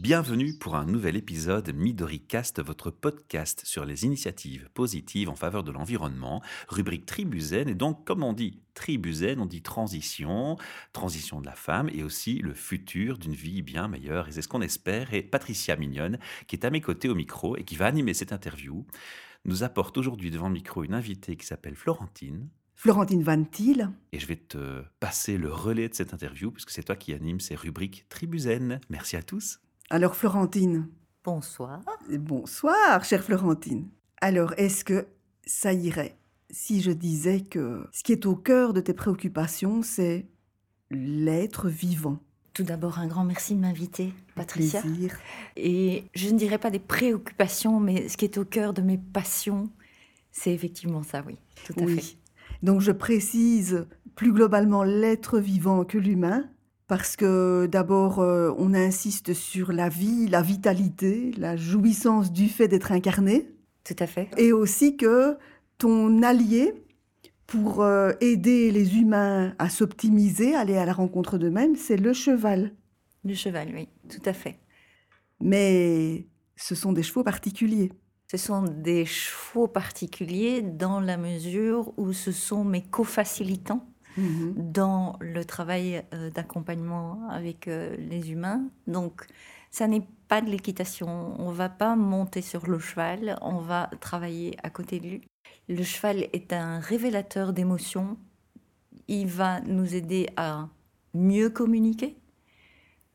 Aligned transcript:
Bienvenue 0.00 0.54
pour 0.56 0.76
un 0.76 0.86
nouvel 0.86 1.16
épisode 1.16 1.74
MidoriCast, 1.74 2.62
votre 2.62 2.92
podcast 2.92 3.62
sur 3.64 3.84
les 3.84 4.04
initiatives 4.04 4.70
positives 4.72 5.28
en 5.28 5.34
faveur 5.34 5.64
de 5.64 5.72
l'environnement, 5.72 6.40
rubrique 6.68 7.04
Tribuzen. 7.04 7.68
Et 7.68 7.74
donc, 7.74 8.06
comme 8.06 8.22
on 8.22 8.32
dit 8.32 8.60
Tribuzen, 8.74 9.40
on 9.40 9.46
dit 9.46 9.60
transition, 9.60 10.56
transition 10.92 11.40
de 11.40 11.46
la 11.46 11.56
femme 11.56 11.90
et 11.92 12.04
aussi 12.04 12.38
le 12.38 12.54
futur 12.54 13.18
d'une 13.18 13.34
vie 13.34 13.60
bien 13.60 13.88
meilleure. 13.88 14.28
Et 14.28 14.32
c'est 14.32 14.40
ce 14.40 14.46
qu'on 14.46 14.60
espère. 14.60 15.12
Et 15.14 15.22
Patricia 15.22 15.74
Mignonne, 15.74 16.20
qui 16.46 16.54
est 16.54 16.64
à 16.64 16.70
mes 16.70 16.80
côtés 16.80 17.08
au 17.08 17.16
micro 17.16 17.56
et 17.56 17.64
qui 17.64 17.74
va 17.74 17.86
animer 17.86 18.14
cette 18.14 18.32
interview, 18.32 18.86
nous 19.46 19.64
apporte 19.64 19.98
aujourd'hui 19.98 20.30
devant 20.30 20.46
le 20.46 20.54
micro 20.54 20.84
une 20.84 20.94
invitée 20.94 21.34
qui 21.34 21.44
s'appelle 21.44 21.74
Florentine. 21.74 22.48
Florentine 22.76 23.24
Van 23.24 23.42
Thiel. 23.42 23.90
Et 24.12 24.20
je 24.20 24.26
vais 24.28 24.36
te 24.36 24.80
passer 25.00 25.38
le 25.38 25.52
relais 25.52 25.88
de 25.88 25.94
cette 25.94 26.14
interview 26.14 26.52
puisque 26.52 26.70
c'est 26.70 26.84
toi 26.84 26.94
qui 26.94 27.14
anime 27.14 27.40
ces 27.40 27.56
rubriques 27.56 28.06
Tribuzen. 28.08 28.78
Merci 28.90 29.16
à 29.16 29.24
tous. 29.24 29.58
Alors 29.90 30.16
Florentine. 30.16 30.86
Bonsoir. 31.24 31.80
Bonsoir, 32.10 33.04
chère 33.04 33.24
Florentine. 33.24 33.88
Alors, 34.20 34.52
est-ce 34.58 34.84
que 34.84 35.06
ça 35.46 35.72
irait 35.72 36.18
si 36.50 36.82
je 36.82 36.90
disais 36.90 37.40
que 37.40 37.86
ce 37.92 38.02
qui 38.02 38.12
est 38.12 38.26
au 38.26 38.36
cœur 38.36 38.74
de 38.74 38.82
tes 38.82 38.92
préoccupations, 38.92 39.82
c'est 39.82 40.26
l'être 40.90 41.68
vivant? 41.68 42.18
Tout 42.52 42.64
d'abord, 42.64 42.98
un 42.98 43.06
grand 43.06 43.24
merci 43.24 43.54
de 43.54 43.60
m'inviter, 43.60 44.12
Patricia. 44.34 44.82
Plaisir. 44.82 45.16
Et 45.56 46.04
je 46.14 46.28
ne 46.28 46.36
dirais 46.38 46.58
pas 46.58 46.70
des 46.70 46.80
préoccupations, 46.80 47.80
mais 47.80 48.08
ce 48.08 48.18
qui 48.18 48.26
est 48.26 48.36
au 48.36 48.44
cœur 48.44 48.74
de 48.74 48.82
mes 48.82 48.98
passions, 48.98 49.70
c'est 50.32 50.52
effectivement 50.52 51.02
ça, 51.02 51.22
oui. 51.26 51.38
Tout 51.64 51.74
à 51.80 51.84
oui. 51.84 51.98
fait. 51.98 52.16
Donc 52.62 52.82
je 52.82 52.92
précise 52.92 53.86
plus 54.16 54.32
globalement 54.32 54.82
l'être 54.82 55.38
vivant 55.38 55.84
que 55.84 55.96
l'humain, 55.96 56.50
parce 56.88 57.16
que 57.16 57.66
d'abord 57.70 58.18
euh, 58.18 58.52
on 58.58 58.74
insiste 58.74 59.34
sur 59.34 59.72
la 59.72 59.88
vie, 59.88 60.26
la 60.26 60.42
vitalité, 60.42 61.32
la 61.36 61.56
jouissance 61.56 62.32
du 62.32 62.48
fait 62.48 62.66
d'être 62.66 62.90
incarné, 62.92 63.46
Tout 63.84 63.96
à 63.98 64.06
fait. 64.06 64.30
et 64.38 64.52
aussi 64.52 64.96
que 64.96 65.36
ton 65.76 66.22
allié 66.22 66.72
pour 67.46 67.82
euh, 67.82 68.12
aider 68.20 68.70
les 68.70 68.98
humains 68.98 69.54
à 69.58 69.68
s'optimiser, 69.68 70.54
aller 70.54 70.76
à 70.76 70.84
la 70.84 70.92
rencontre 70.92 71.38
d'eux-mêmes, 71.38 71.76
c'est 71.76 71.96
le 71.96 72.12
cheval. 72.12 72.74
Le 73.24 73.34
cheval, 73.34 73.68
oui, 73.74 73.88
tout 74.08 74.22
à 74.24 74.32
fait. 74.32 74.58
Mais 75.40 76.26
ce 76.56 76.74
sont 76.74 76.92
des 76.92 77.02
chevaux 77.02 77.22
particuliers. 77.22 77.92
Ce 78.30 78.36
sont 78.36 78.62
des 78.62 79.06
chevaux 79.06 79.68
particuliers 79.68 80.60
dans 80.60 81.00
la 81.00 81.16
mesure 81.16 81.92
où 81.96 82.12
ce 82.12 82.32
sont 82.32 82.64
mes 82.64 82.82
co-facilitants 82.82 83.87
dans 84.56 85.16
le 85.20 85.44
travail 85.44 86.04
euh, 86.14 86.30
d'accompagnement 86.30 87.28
avec 87.30 87.68
euh, 87.68 87.96
les 87.96 88.32
humains. 88.32 88.62
Donc, 88.86 89.26
ça 89.70 89.86
n'est 89.86 90.06
pas 90.28 90.40
de 90.40 90.50
l'équitation. 90.50 91.34
On 91.38 91.50
va 91.50 91.68
pas 91.68 91.96
monter 91.96 92.42
sur 92.42 92.66
le 92.66 92.78
cheval, 92.78 93.38
on 93.42 93.58
va 93.58 93.90
travailler 94.00 94.56
à 94.62 94.70
côté 94.70 95.00
de 95.00 95.08
lui. 95.08 95.20
Le 95.68 95.82
cheval 95.82 96.26
est 96.32 96.52
un 96.52 96.80
révélateur 96.80 97.52
d'émotions. 97.52 98.16
Il 99.08 99.26
va 99.26 99.60
nous 99.62 99.94
aider 99.94 100.28
à 100.36 100.68
mieux 101.14 101.50
communiquer 101.50 102.16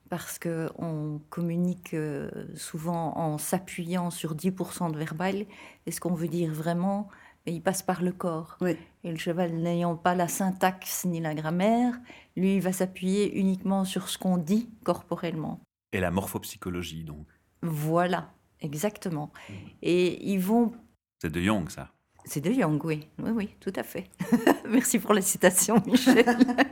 parce 0.09 0.37
que 0.37 0.69
on 0.77 1.19
communique 1.31 1.95
euh, 1.95 2.29
souvent 2.55 3.17
en 3.17 3.39
s'appuyant 3.39 4.11
sur 4.11 4.35
10% 4.35 4.91
de 4.91 4.97
verbal. 4.97 5.47
Et 5.87 5.91
ce 5.91 5.99
qu'on 5.99 6.13
veut 6.13 6.27
dire 6.27 6.53
vraiment, 6.53 7.07
il 7.51 7.61
passe 7.61 7.83
par 7.83 8.01
le 8.01 8.11
corps. 8.11 8.57
Oui. 8.61 8.77
Et 9.03 9.11
le 9.11 9.17
cheval 9.17 9.53
n'ayant 9.53 9.95
pas 9.95 10.15
la 10.15 10.27
syntaxe 10.27 11.05
ni 11.05 11.19
la 11.19 11.35
grammaire, 11.35 11.99
lui, 12.37 12.55
il 12.55 12.61
va 12.61 12.71
s'appuyer 12.71 13.37
uniquement 13.37 13.83
sur 13.83 14.09
ce 14.09 14.17
qu'on 14.17 14.37
dit 14.37 14.69
corporellement. 14.83 15.59
Et 15.91 15.99
la 15.99 16.11
morphopsychologie, 16.11 17.03
donc. 17.03 17.27
Voilà, 17.61 18.31
exactement. 18.61 19.31
Et 19.81 20.31
ils 20.31 20.39
vont... 20.39 20.73
C'est 21.21 21.31
de 21.31 21.41
Jung, 21.41 21.69
ça. 21.69 21.89
C'est 22.25 22.41
de 22.41 22.51
Young, 22.51 22.83
oui. 22.85 23.07
Oui, 23.19 23.31
oui, 23.31 23.55
tout 23.59 23.73
à 23.75 23.83
fait. 23.83 24.09
Merci 24.69 24.97
pour 24.99 25.13
la 25.13 25.21
citation, 25.21 25.81
Michel. 25.85 26.25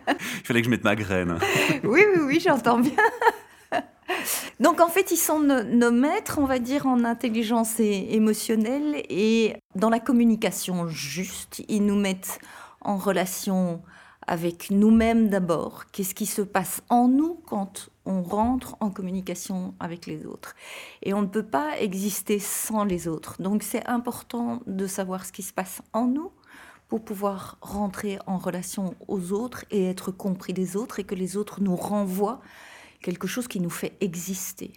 Il 0.09 0.45
fallait 0.45 0.61
que 0.61 0.65
je 0.65 0.71
mette 0.71 0.83
ma 0.83 0.95
graine. 0.95 1.37
oui, 1.83 2.03
oui, 2.15 2.21
oui, 2.25 2.39
j'entends 2.39 2.79
bien. 2.79 2.91
Donc 4.59 4.79
en 4.81 4.87
fait, 4.87 5.11
ils 5.11 5.17
sont 5.17 5.39
nos, 5.39 5.91
maîtres, 5.91 6.37
on 6.39 6.45
va 6.45 6.59
dire, 6.59 6.87
en 6.87 7.03
intelligence 7.03 7.79
émotionnelle 7.79 9.03
et 9.09 9.55
dans 9.75 9.89
la 9.89 9.99
communication 9.99 10.87
juste. 10.87 11.63
Ils 11.67 11.85
nous 11.85 11.95
mettent 11.95 12.39
en 12.81 12.97
relation 12.97 13.81
avec 14.27 14.69
nous-mêmes 14.69 15.29
d'abord. 15.29 15.85
Qu'est-ce 15.91 16.15
qui 16.15 16.25
se 16.25 16.41
passe 16.41 16.81
en 16.89 17.07
nous 17.07 17.41
quand 17.47 17.89
on 18.05 18.21
rentre 18.21 18.77
en 18.79 18.89
communication 18.89 19.73
avec 19.79 20.05
les 20.05 20.25
autres? 20.25 20.55
Et 21.01 21.13
on 21.13 21.21
ne 21.21 21.27
peut 21.27 21.45
pas 21.45 21.79
exister 21.79 22.39
sans 22.39 22.83
les 22.83 23.07
autres. 23.07 23.41
Donc 23.41 23.63
c'est 23.63 23.85
important 23.87 24.61
de 24.67 24.87
savoir 24.87 25.25
ce 25.25 25.31
qui 25.31 25.43
se 25.43 25.53
passe 25.53 25.81
en 25.93 26.05
nous 26.05 26.31
pour 26.87 27.03
pouvoir 27.03 27.57
rentrer 27.61 28.19
en 28.27 28.37
relation 28.37 28.95
aux 29.07 29.31
autres 29.31 29.63
et 29.71 29.85
être 29.85 30.11
compris 30.11 30.53
des 30.53 30.75
autres 30.75 30.99
et 30.99 31.05
que 31.05 31.15
les 31.15 31.37
autres 31.37 31.61
nous 31.61 31.75
renvoient 31.75 32.41
quelque 33.01 33.27
chose 33.27 33.47
qui 33.47 33.59
nous 33.59 33.69
fait 33.69 33.97
exister. 34.01 34.73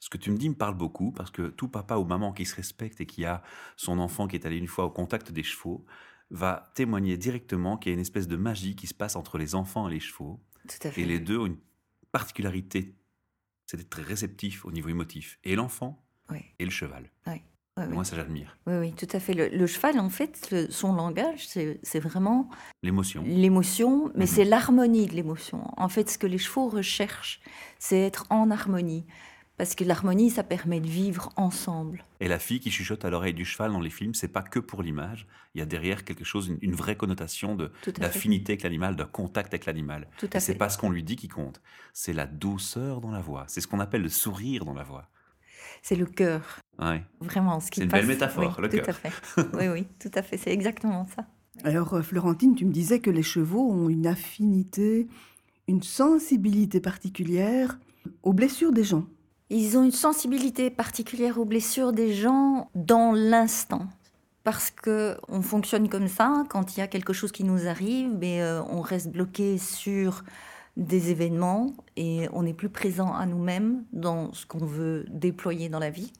Ce 0.00 0.10
que 0.10 0.18
tu 0.18 0.30
me 0.30 0.36
dis 0.36 0.48
me 0.50 0.54
parle 0.54 0.76
beaucoup 0.76 1.12
parce 1.12 1.30
que 1.30 1.48
tout 1.48 1.68
papa 1.68 1.96
ou 1.96 2.04
maman 2.04 2.32
qui 2.32 2.44
se 2.44 2.54
respecte 2.54 3.00
et 3.00 3.06
qui 3.06 3.24
a 3.24 3.42
son 3.76 3.98
enfant 3.98 4.28
qui 4.28 4.36
est 4.36 4.44
allé 4.46 4.56
une 4.58 4.66
fois 4.68 4.84
au 4.84 4.90
contact 4.90 5.32
des 5.32 5.42
chevaux 5.42 5.84
va 6.30 6.70
témoigner 6.74 7.16
directement 7.16 7.76
qu'il 7.78 7.90
y 7.90 7.92
a 7.92 7.94
une 7.94 8.00
espèce 8.00 8.28
de 8.28 8.36
magie 8.36 8.76
qui 8.76 8.86
se 8.86 8.94
passe 8.94 9.16
entre 9.16 9.38
les 9.38 9.54
enfants 9.54 9.88
et 9.88 9.92
les 9.92 10.00
chevaux. 10.00 10.40
Tout 10.68 10.88
à 10.88 10.90
fait. 10.90 11.00
Et 11.02 11.04
les 11.06 11.20
deux 11.20 11.38
ont 11.38 11.46
une 11.46 11.58
particularité, 12.12 12.96
c'est 13.66 13.76
d'être 13.76 13.90
très 13.90 14.02
réceptif 14.02 14.64
au 14.64 14.72
niveau 14.72 14.88
émotif. 14.88 15.38
Et 15.44 15.56
l'enfant 15.56 16.04
Oui. 16.30 16.40
et 16.58 16.64
le 16.64 16.70
cheval. 16.70 17.10
Oui, 17.26 17.40
oui, 17.76 17.84
Moi, 17.92 18.04
ça 18.04 18.14
j'admire. 18.16 18.56
oui, 18.66 18.74
oui, 18.78 18.92
tout 18.92 19.08
à 19.12 19.18
fait. 19.20 19.34
Le, 19.34 19.48
le 19.48 19.66
cheval, 19.66 19.98
en 19.98 20.08
fait, 20.08 20.48
le- 20.52 20.70
son 20.70 20.92
langage, 20.94 21.46
c'est 21.48 21.80
c'est 21.82 21.98
vraiment 21.98 22.48
L'émotion. 22.82 23.24
l'émotion, 23.26 24.10
mais 24.14 24.24
Mhm. 24.24 24.30
c'est 24.30 24.44
l'harmonie 24.44 25.06
de 25.06 25.14
l'émotion. 25.14 25.64
En 25.76 25.88
fait, 25.88 26.08
ce 26.08 26.18
que 26.18 26.26
les 26.28 26.38
chevaux 26.38 26.68
recherchent, 26.68 27.40
c'est 27.78 28.00
être 28.00 28.26
en 28.30 28.50
harmonie. 28.50 29.04
Parce 29.56 29.76
que 29.76 29.84
l'harmonie, 29.84 30.30
ça 30.30 30.42
permet 30.42 30.80
de 30.80 30.88
vivre 30.88 31.30
ensemble. 31.36 32.04
Et 32.18 32.26
la 32.26 32.40
fille 32.40 32.58
qui 32.58 32.72
chuchote 32.72 33.04
à 33.04 33.10
l'oreille 33.10 33.34
du 33.34 33.44
cheval 33.44 33.70
dans 33.70 33.78
les 33.80 33.90
films, 33.90 34.12
c'est 34.12 34.26
pas 34.26 34.42
que 34.42 34.58
pour 34.58 34.82
l'image. 34.82 35.28
Il 35.54 35.60
y 35.60 35.62
a 35.62 35.66
derrière 35.66 36.04
quelque 36.04 36.24
chose, 36.24 36.48
une, 36.48 36.58
une 36.60 36.74
vraie 36.74 36.96
connotation 36.96 37.56
d'affinité 37.98 38.52
avec 38.54 38.64
l'animal, 38.64 38.96
de 38.96 39.04
contact 39.04 39.54
avec 39.54 39.66
l'animal. 39.66 40.08
Tout 40.18 40.26
Et 40.32 40.36
à 40.36 40.40
c'est 40.40 40.54
fait. 40.54 40.58
pas 40.58 40.68
ce 40.70 40.76
qu'on 40.78 40.90
lui 40.90 41.04
dit 41.04 41.14
qui 41.14 41.28
compte, 41.28 41.60
c'est 41.92 42.12
la 42.12 42.26
douceur 42.26 43.00
dans 43.00 43.12
la 43.12 43.20
voix. 43.20 43.44
C'est 43.46 43.60
ce 43.60 43.68
qu'on 43.68 43.78
appelle 43.78 44.02
le 44.02 44.08
sourire 44.08 44.64
dans 44.64 44.74
la 44.74 44.82
voix. 44.82 45.08
C'est 45.82 45.96
le 45.96 46.06
cœur, 46.06 46.58
Ouais. 46.78 47.02
vraiment. 47.20 47.60
ce 47.60 47.70
qui 47.70 47.80
C'est 47.80 47.84
une 47.84 47.90
passe. 47.90 48.00
belle 48.00 48.08
métaphore, 48.08 48.56
Oui, 48.58 48.62
le 48.62 48.68
tout 48.68 48.76
cœur. 48.76 48.88
à 48.88 48.92
fait. 48.92 49.12
Oui, 49.54 49.68
oui, 49.68 49.86
tout 50.00 50.10
à 50.14 50.22
fait. 50.22 50.36
C'est 50.36 50.52
exactement 50.52 51.06
ça. 51.14 51.24
Alors 51.62 51.94
euh, 51.94 52.02
Florentine, 52.02 52.54
tu 52.54 52.64
me 52.64 52.72
disais 52.72 52.98
que 53.00 53.10
les 53.10 53.22
chevaux 53.22 53.70
ont 53.70 53.88
une 53.88 54.06
affinité, 54.06 55.06
une 55.68 55.82
sensibilité 55.82 56.80
particulière 56.80 57.78
aux 58.22 58.32
blessures 58.32 58.72
des 58.72 58.84
gens. 58.84 59.04
Ils 59.50 59.78
ont 59.78 59.84
une 59.84 59.92
sensibilité 59.92 60.70
particulière 60.70 61.38
aux 61.38 61.44
blessures 61.44 61.92
des 61.92 62.12
gens 62.12 62.70
dans 62.74 63.12
l'instant. 63.12 63.86
Parce 64.42 64.70
que 64.70 65.16
on 65.28 65.40
fonctionne 65.42 65.88
comme 65.88 66.08
ça, 66.08 66.44
quand 66.50 66.76
il 66.76 66.80
y 66.80 66.82
a 66.82 66.86
quelque 66.86 67.12
chose 67.14 67.32
qui 67.32 67.44
nous 67.44 67.66
arrive, 67.66 68.10
mais 68.18 68.42
euh, 68.42 68.62
on 68.64 68.80
reste 68.82 69.08
bloqué 69.08 69.56
sur 69.58 70.22
des 70.76 71.10
événements 71.10 71.72
et 71.96 72.28
on 72.32 72.42
n'est 72.42 72.54
plus 72.54 72.68
présent 72.68 73.12
à 73.14 73.26
nous-mêmes 73.26 73.84
dans 73.92 74.32
ce 74.32 74.44
qu'on 74.46 74.64
veut 74.64 75.06
déployer 75.08 75.68
dans 75.68 75.78
la 75.78 75.90
vie. 75.90 76.12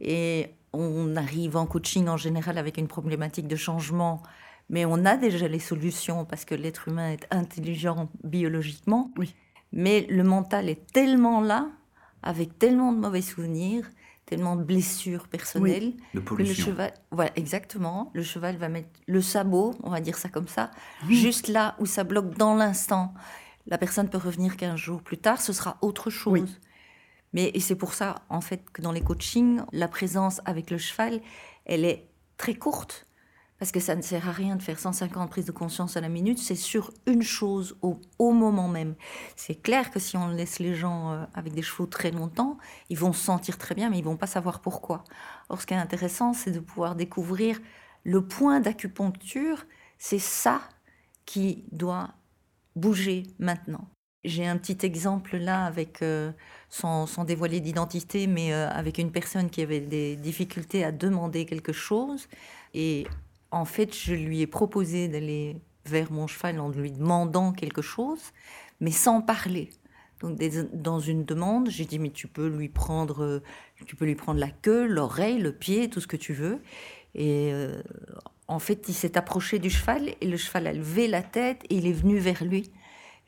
Et 0.00 0.48
on 0.72 1.16
arrive 1.16 1.56
en 1.56 1.66
coaching 1.66 2.08
en 2.08 2.16
général 2.16 2.58
avec 2.58 2.76
une 2.76 2.88
problématique 2.88 3.48
de 3.48 3.56
changement, 3.56 4.22
mais 4.68 4.84
on 4.84 5.04
a 5.06 5.16
déjà 5.16 5.48
les 5.48 5.58
solutions 5.58 6.24
parce 6.24 6.44
que 6.44 6.54
l'être 6.54 6.88
humain 6.88 7.12
est 7.12 7.26
intelligent 7.30 8.08
biologiquement. 8.22 9.10
Oui. 9.16 9.34
Mais 9.72 10.06
le 10.10 10.22
mental 10.22 10.68
est 10.68 10.86
tellement 10.92 11.40
là, 11.40 11.68
avec 12.22 12.58
tellement 12.58 12.92
de 12.92 12.98
mauvais 12.98 13.22
souvenirs, 13.22 13.88
tellement 14.26 14.56
de 14.56 14.62
blessures 14.62 15.28
personnelles, 15.28 15.92
De 16.14 16.20
que 16.20 16.34
le 16.34 16.44
cheval, 16.46 16.92
voilà, 17.10 17.30
exactement, 17.36 18.10
le 18.14 18.22
cheval 18.22 18.56
va 18.56 18.68
mettre 18.68 18.88
le 19.06 19.20
sabot, 19.20 19.74
on 19.82 19.90
va 19.90 20.00
dire 20.00 20.16
ça 20.16 20.28
comme 20.28 20.48
ça, 20.48 20.70
Oui. 21.08 21.16
juste 21.16 21.48
là 21.48 21.74
où 21.78 21.86
ça 21.86 22.04
bloque 22.04 22.36
dans 22.36 22.54
l'instant. 22.54 23.12
La 23.66 23.78
personne 23.78 24.08
peut 24.08 24.18
revenir 24.18 24.56
15 24.56 24.76
jours 24.76 25.02
plus 25.02 25.18
tard, 25.18 25.40
ce 25.40 25.52
sera 25.52 25.78
autre 25.80 26.10
chose. 26.10 26.32
Oui. 26.32 26.56
Mais 27.32 27.52
c'est 27.58 27.74
pour 27.74 27.94
ça, 27.94 28.22
en 28.28 28.40
fait, 28.40 28.70
que 28.70 28.80
dans 28.80 28.92
les 28.92 29.00
coachings, 29.00 29.60
la 29.72 29.88
présence 29.88 30.40
avec 30.44 30.70
le 30.70 30.78
cheval, 30.78 31.20
elle 31.64 31.84
est 31.84 32.08
très 32.36 32.54
courte. 32.54 33.06
Parce 33.58 33.72
que 33.72 33.80
ça 33.80 33.94
ne 33.94 34.02
sert 34.02 34.28
à 34.28 34.32
rien 34.32 34.56
de 34.56 34.62
faire 34.62 34.78
150 34.78 35.30
prises 35.30 35.44
de 35.46 35.52
conscience 35.52 35.96
à 35.96 36.00
la 36.00 36.08
minute, 36.08 36.38
c'est 36.38 36.56
sur 36.56 36.92
une 37.06 37.22
chose 37.22 37.76
au, 37.82 38.00
au 38.18 38.32
moment 38.32 38.68
même. 38.68 38.94
C'est 39.36 39.54
clair 39.54 39.90
que 39.90 39.98
si 39.98 40.16
on 40.16 40.28
laisse 40.28 40.58
les 40.58 40.74
gens 40.74 41.12
euh, 41.12 41.24
avec 41.34 41.54
des 41.54 41.62
chevaux 41.62 41.86
très 41.86 42.10
longtemps, 42.10 42.58
ils 42.90 42.98
vont 42.98 43.12
se 43.12 43.24
sentir 43.24 43.58
très 43.58 43.74
bien, 43.74 43.90
mais 43.90 43.98
ils 43.98 44.04
vont 44.04 44.16
pas 44.16 44.26
savoir 44.26 44.60
pourquoi. 44.60 45.04
Or, 45.48 45.60
ce 45.60 45.66
qui 45.66 45.74
est 45.74 45.78
intéressant, 45.78 46.34
c'est 46.34 46.50
de 46.50 46.60
pouvoir 46.60 46.94
découvrir 46.94 47.60
le 48.04 48.26
point 48.26 48.60
d'acupuncture, 48.60 49.64
c'est 49.98 50.18
ça 50.18 50.60
qui 51.24 51.64
doit 51.72 52.10
bouger 52.76 53.24
maintenant. 53.38 53.88
J'ai 54.24 54.46
un 54.46 54.56
petit 54.56 54.86
exemple 54.86 55.36
là 55.36 55.66
avec, 55.66 56.00
euh, 56.00 56.32
sans, 56.70 57.06
dévoiler 57.24 57.60
d'identité, 57.60 58.26
mais 58.26 58.54
euh, 58.54 58.70
avec 58.70 58.98
une 58.98 59.12
personne 59.12 59.50
qui 59.50 59.60
avait 59.60 59.80
des 59.80 60.16
difficultés 60.16 60.82
à 60.82 60.92
demander 60.92 61.44
quelque 61.44 61.74
chose. 61.74 62.26
Et 62.72 63.06
en 63.50 63.66
fait, 63.66 63.94
je 63.94 64.14
lui 64.14 64.40
ai 64.40 64.46
proposé 64.46 65.08
d'aller 65.08 65.56
vers 65.84 66.10
mon 66.10 66.26
cheval 66.26 66.58
en 66.58 66.70
lui 66.70 66.90
demandant 66.90 67.52
quelque 67.52 67.82
chose, 67.82 68.32
mais 68.80 68.90
sans 68.90 69.20
parler. 69.20 69.70
Donc 70.20 70.40
dans 70.72 71.00
une 71.00 71.24
demande, 71.24 71.68
j'ai 71.68 71.84
dit 71.84 71.98
mais 71.98 72.10
tu 72.10 72.28
peux 72.28 72.48
lui 72.48 72.70
prendre, 72.70 73.42
tu 73.84 73.94
peux 73.94 74.06
lui 74.06 74.14
prendre 74.14 74.40
la 74.40 74.50
queue, 74.50 74.86
l'oreille, 74.86 75.38
le 75.38 75.52
pied, 75.52 75.90
tout 75.90 76.00
ce 76.00 76.06
que 76.06 76.16
tu 76.16 76.32
veux. 76.32 76.62
Et 77.14 77.52
en 78.48 78.58
fait, 78.58 78.86
il 78.88 78.94
s'est 78.94 79.16
approché 79.16 79.58
du 79.58 79.70
cheval 79.70 80.14
et 80.20 80.26
le 80.26 80.36
cheval 80.36 80.66
a 80.66 80.72
levé 80.72 81.08
la 81.08 81.22
tête 81.22 81.62
et 81.70 81.76
il 81.76 81.86
est 81.86 81.92
venu 81.92 82.18
vers 82.18 82.44
lui. 82.44 82.70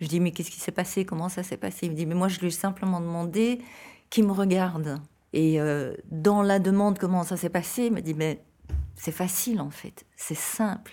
Je 0.00 0.06
dis, 0.06 0.20
mais 0.20 0.30
qu'est-ce 0.30 0.50
qui 0.50 0.60
s'est 0.60 0.72
passé? 0.72 1.04
Comment 1.04 1.28
ça 1.28 1.42
s'est 1.42 1.56
passé? 1.56 1.86
Il 1.86 1.92
me 1.92 1.96
dit, 1.96 2.06
mais 2.06 2.14
moi, 2.14 2.28
je 2.28 2.40
lui 2.40 2.48
ai 2.48 2.50
simplement 2.50 3.00
demandé 3.00 3.62
qu'il 4.10 4.26
me 4.26 4.32
regarde. 4.32 5.00
Et 5.32 5.60
euh, 5.60 5.94
dans 6.10 6.42
la 6.42 6.58
demande, 6.58 6.98
comment 6.98 7.24
ça 7.24 7.36
s'est 7.36 7.48
passé? 7.48 7.86
Il 7.86 7.92
me 7.92 8.00
dit, 8.00 8.14
mais 8.14 8.42
c'est 8.94 9.12
facile 9.12 9.60
en 9.60 9.70
fait, 9.70 10.06
c'est 10.16 10.36
simple. 10.36 10.92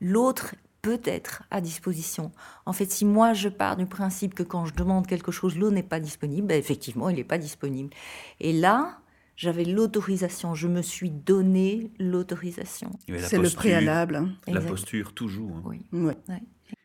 L'autre 0.00 0.54
peut 0.82 1.00
être 1.04 1.44
à 1.50 1.60
disposition. 1.60 2.32
En 2.66 2.72
fait, 2.72 2.90
si 2.90 3.04
moi 3.04 3.32
je 3.32 3.48
pars 3.48 3.76
du 3.76 3.86
principe 3.86 4.34
que 4.34 4.42
quand 4.42 4.66
je 4.66 4.74
demande 4.74 5.06
quelque 5.06 5.32
chose, 5.32 5.56
l'autre 5.56 5.74
n'est 5.74 5.82
pas 5.82 6.00
disponible, 6.00 6.48
ben 6.48 6.58
effectivement, 6.58 7.08
il 7.08 7.16
n'est 7.16 7.24
pas 7.24 7.38
disponible. 7.38 7.90
Et 8.40 8.52
là, 8.52 8.98
j'avais 9.36 9.64
l'autorisation, 9.64 10.54
je 10.54 10.68
me 10.68 10.82
suis 10.82 11.10
donné 11.10 11.90
l'autorisation. 11.98 12.90
C'est 13.06 13.38
le 13.38 13.50
préalable. 13.50 14.16
Hein. 14.16 14.34
La 14.46 14.60
posture, 14.60 15.12
toujours. 15.14 15.56
Hein. 15.56 15.62
Oui. 15.92 16.12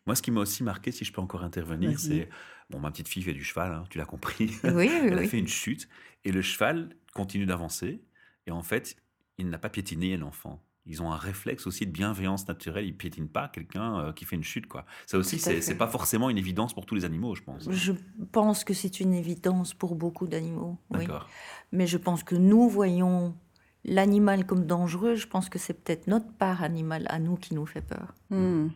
Moi, 0.05 0.15
ce 0.15 0.21
qui 0.21 0.31
m'a 0.31 0.41
aussi 0.41 0.63
marqué, 0.63 0.91
si 0.91 1.05
je 1.05 1.13
peux 1.13 1.21
encore 1.21 1.43
intervenir, 1.43 1.99
c'est 1.99 2.29
bon, 2.69 2.79
ma 2.79 2.91
petite 2.91 3.07
fille 3.07 3.23
fait 3.23 3.33
du 3.33 3.43
cheval, 3.43 3.73
hein, 3.73 3.83
tu 3.89 3.97
l'as 3.97 4.05
compris. 4.05 4.51
Oui, 4.63 4.89
Elle 4.89 5.19
a 5.19 5.27
fait 5.27 5.39
une 5.39 5.47
chute 5.47 5.87
et 6.25 6.31
le 6.31 6.41
cheval 6.41 6.95
continue 7.13 7.45
d'avancer 7.45 8.01
et 8.47 8.51
en 8.51 8.63
fait, 8.63 8.95
il 9.37 9.49
n'a 9.49 9.57
pas 9.57 9.69
piétiné 9.69 10.17
l'enfant. 10.17 10.63
Ils 10.89 11.01
ont 11.01 11.11
un 11.11 11.17
réflexe 11.17 11.67
aussi 11.67 11.85
de 11.85 11.91
bienveillance 11.91 12.47
naturelle. 12.47 12.85
Ils 12.85 12.97
piétinent 12.97 13.29
pas 13.31 13.47
quelqu'un 13.47 13.99
euh, 13.99 14.11
qui 14.11 14.25
fait 14.25 14.35
une 14.35 14.43
chute, 14.43 14.67
quoi. 14.67 14.85
Ça 15.05 15.17
aussi, 15.17 15.39
c'est 15.39 15.77
pas 15.77 15.87
forcément 15.87 16.29
une 16.29 16.37
évidence 16.37 16.73
pour 16.73 16.85
tous 16.85 16.95
les 16.95 17.05
animaux, 17.05 17.35
je 17.35 17.43
pense. 17.43 17.69
Je 17.69 17.93
pense 18.31 18.63
que 18.63 18.73
c'est 18.73 18.99
une 18.99 19.13
évidence 19.13 19.73
pour 19.73 19.95
beaucoup 19.95 20.27
d'animaux. 20.27 20.77
Oui. 20.91 21.07
Mais 21.71 21.87
je 21.87 21.97
pense 21.97 22.23
que 22.23 22.35
nous 22.35 22.67
voyons 22.67 23.35
l'animal 23.85 24.45
comme 24.45 24.65
dangereux. 24.65 25.15
Je 25.15 25.27
pense 25.27 25.47
que 25.47 25.59
c'est 25.59 25.73
peut-être 25.73 26.07
notre 26.07 26.31
part 26.33 26.63
animale 26.63 27.05
à 27.09 27.19
nous 27.19 27.37
qui 27.37 27.53
nous 27.53 27.65
fait 27.65 27.81
peur. 27.81 28.15
Hmm 28.29 28.69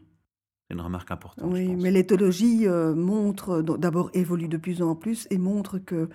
une 0.74 0.82
remarque 0.82 1.12
importante. 1.12 1.50
Oui, 1.52 1.76
mais 1.76 1.92
l'éthologie 1.92 2.68
euh, 2.68 2.94
montre, 2.94 3.62
d'abord 3.62 4.10
évolue 4.14 4.48
de 4.48 4.58
plus 4.58 4.82
en 4.82 4.96
plus 4.96 5.28
et 5.30 5.38
montre 5.38 5.80
que 5.80 6.10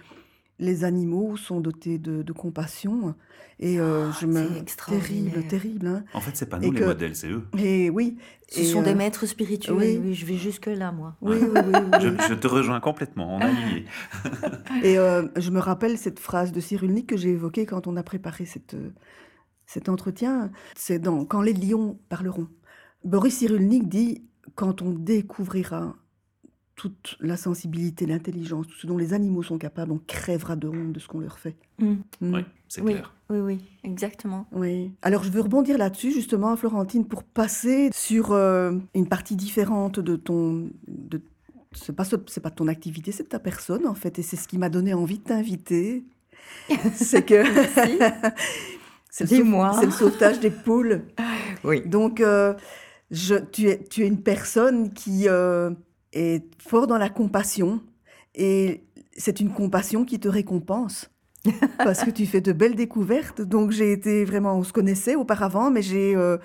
les 0.58 0.84
animaux 0.84 1.36
sont 1.36 1.60
dotés 1.60 1.98
de, 1.98 2.32
compassion. 2.32 3.14
Et 3.60 3.80
euh, 3.80 4.08
ah, 4.08 4.16
je 4.20 4.26
me 4.26 4.46
terrible, 4.86 5.46
terrible. 5.48 5.86
Hein. 5.86 6.04
En 6.14 6.20
fait, 6.20 6.36
c'est 6.36 6.46
pas 6.46 6.58
nous 6.58 6.70
les 6.70 6.84
modèles, 6.84 7.16
c'est 7.16 7.28
eux. 7.28 7.44
Et 7.58 7.90
oui. 7.90 8.18
Ce 8.48 8.62
sont 8.64 8.82
des 8.82 8.92
euh, 8.92 8.94
maîtres 8.94 9.26
spirituels. 9.26 9.76
Oui. 9.76 10.14
je 10.14 10.26
vais 10.26 10.36
jusque 10.36 10.66
là, 10.66 10.92
moi. 10.92 11.16
Oui, 11.20 11.38
oui, 11.40 11.60
oui. 11.66 12.10
je, 12.28 12.34
te 12.34 12.46
rejoins 12.46 12.80
complètement. 12.80 13.36
On 13.36 13.40
a 13.40 13.48
lié. 13.48 13.84
et 14.84 14.94
je 14.94 15.50
me 15.50 15.58
rappelle 15.58 15.98
cette 15.98 16.20
phrase 16.20 16.52
de 16.52 16.60
Cyrulnik 16.60 17.08
que 17.08 17.16
j'ai 17.16 17.30
évoquée 17.30 17.66
quand 17.66 17.86
on 17.86 17.96
a 17.96 18.02
préparé 18.02 18.46
cette, 18.46 18.76
cet 19.66 19.88
entretien. 19.88 20.50
C'est 20.76 20.98
dans 20.98 21.24
Quand 21.24 21.42
les 21.42 21.52
lions 21.52 21.98
parleront. 22.08 22.48
Boris 23.04 23.38
Cyrulnik 23.38 23.88
dit 23.88 24.24
quand 24.54 24.82
on 24.82 24.90
découvrira 24.90 25.94
toute 26.78 27.16
la 27.18 27.36
sensibilité, 27.36 28.06
l'intelligence, 28.06 28.68
tout 28.68 28.76
ce 28.78 28.86
dont 28.86 28.96
les 28.96 29.12
animaux 29.12 29.42
sont 29.42 29.58
capables, 29.58 29.90
on 29.90 30.00
crèvera 30.06 30.54
de 30.54 30.68
honte 30.68 30.92
de 30.92 31.00
ce 31.00 31.08
qu'on 31.08 31.18
leur 31.18 31.38
fait. 31.40 31.56
Mm. 31.80 31.94
Mm. 32.20 32.34
Oui, 32.34 32.44
c'est 32.68 32.82
clair. 32.82 33.14
Oui, 33.28 33.38
oui, 33.40 33.58
exactement. 33.82 34.46
Oui. 34.52 34.92
Alors 35.02 35.24
je 35.24 35.30
veux 35.30 35.40
rebondir 35.40 35.76
là-dessus 35.76 36.12
justement, 36.12 36.56
Florentine, 36.56 37.04
pour 37.04 37.24
passer 37.24 37.90
sur 37.92 38.30
euh, 38.30 38.72
une 38.94 39.08
partie 39.08 39.34
différente 39.34 39.98
de 39.98 40.14
ton, 40.14 40.70
de, 40.86 41.20
c'est 41.72 41.94
pas 41.94 42.04
c'est 42.04 42.40
pas 42.40 42.50
ton 42.50 42.68
activité, 42.68 43.10
c'est 43.10 43.28
ta 43.28 43.40
personne 43.40 43.84
en 43.84 43.94
fait, 43.94 44.20
et 44.20 44.22
c'est 44.22 44.36
ce 44.36 44.46
qui 44.46 44.56
m'a 44.56 44.70
donné 44.70 44.94
envie 44.94 45.18
de 45.18 45.24
t'inviter. 45.24 46.04
c'est 46.94 47.26
que 47.26 47.42
c'est 49.10 49.30
le, 49.30 49.84
le, 49.84 49.90
sauvetage 49.90 50.38
des 50.38 50.50
poules. 50.50 51.02
Oui. 51.64 51.82
Donc 51.84 52.20
euh, 52.20 52.54
tu, 53.10 53.68
es, 53.68 53.82
tu 53.82 54.04
es 54.04 54.06
une 54.06 54.22
personne 54.22 54.92
qui 54.92 55.28
euh, 55.28 55.70
est 56.18 56.44
fort 56.62 56.86
dans 56.86 56.98
la 56.98 57.08
compassion 57.08 57.80
et 58.34 58.84
c'est 59.16 59.40
une 59.40 59.50
compassion 59.50 60.04
qui 60.04 60.18
te 60.20 60.28
récompense. 60.28 61.10
parce 61.78 62.02
que 62.02 62.10
tu 62.10 62.26
fais 62.26 62.40
de 62.40 62.52
belles 62.52 62.74
découvertes. 62.74 63.40
Donc 63.40 63.70
j'ai 63.70 63.92
été 63.92 64.24
vraiment, 64.24 64.56
on 64.56 64.64
se 64.64 64.72
connaissait 64.72 65.14
auparavant, 65.14 65.70
mais 65.70 65.82
j'ai 65.82 66.16
euh, 66.16 66.36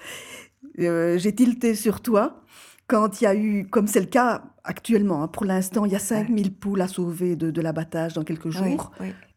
euh, 0.79 1.17
j'ai 1.17 1.33
tilté 1.33 1.75
sur 1.75 2.01
toi 2.01 2.43
quand 2.87 3.21
il 3.21 3.23
y 3.23 3.27
a 3.27 3.35
eu, 3.35 3.67
comme 3.67 3.87
c'est 3.87 3.99
le 3.99 4.05
cas 4.05 4.43
actuellement, 4.63 5.23
hein, 5.23 5.27
pour 5.27 5.45
l'instant, 5.45 5.85
il 5.85 5.91
y 5.91 5.95
a 5.95 5.99
5000 5.99 6.53
poules 6.53 6.81
à 6.81 6.87
sauver 6.87 7.35
de, 7.35 7.51
de 7.51 7.61
l'abattage 7.61 8.13
dans 8.13 8.23
quelques 8.23 8.49
jours. 8.49 8.91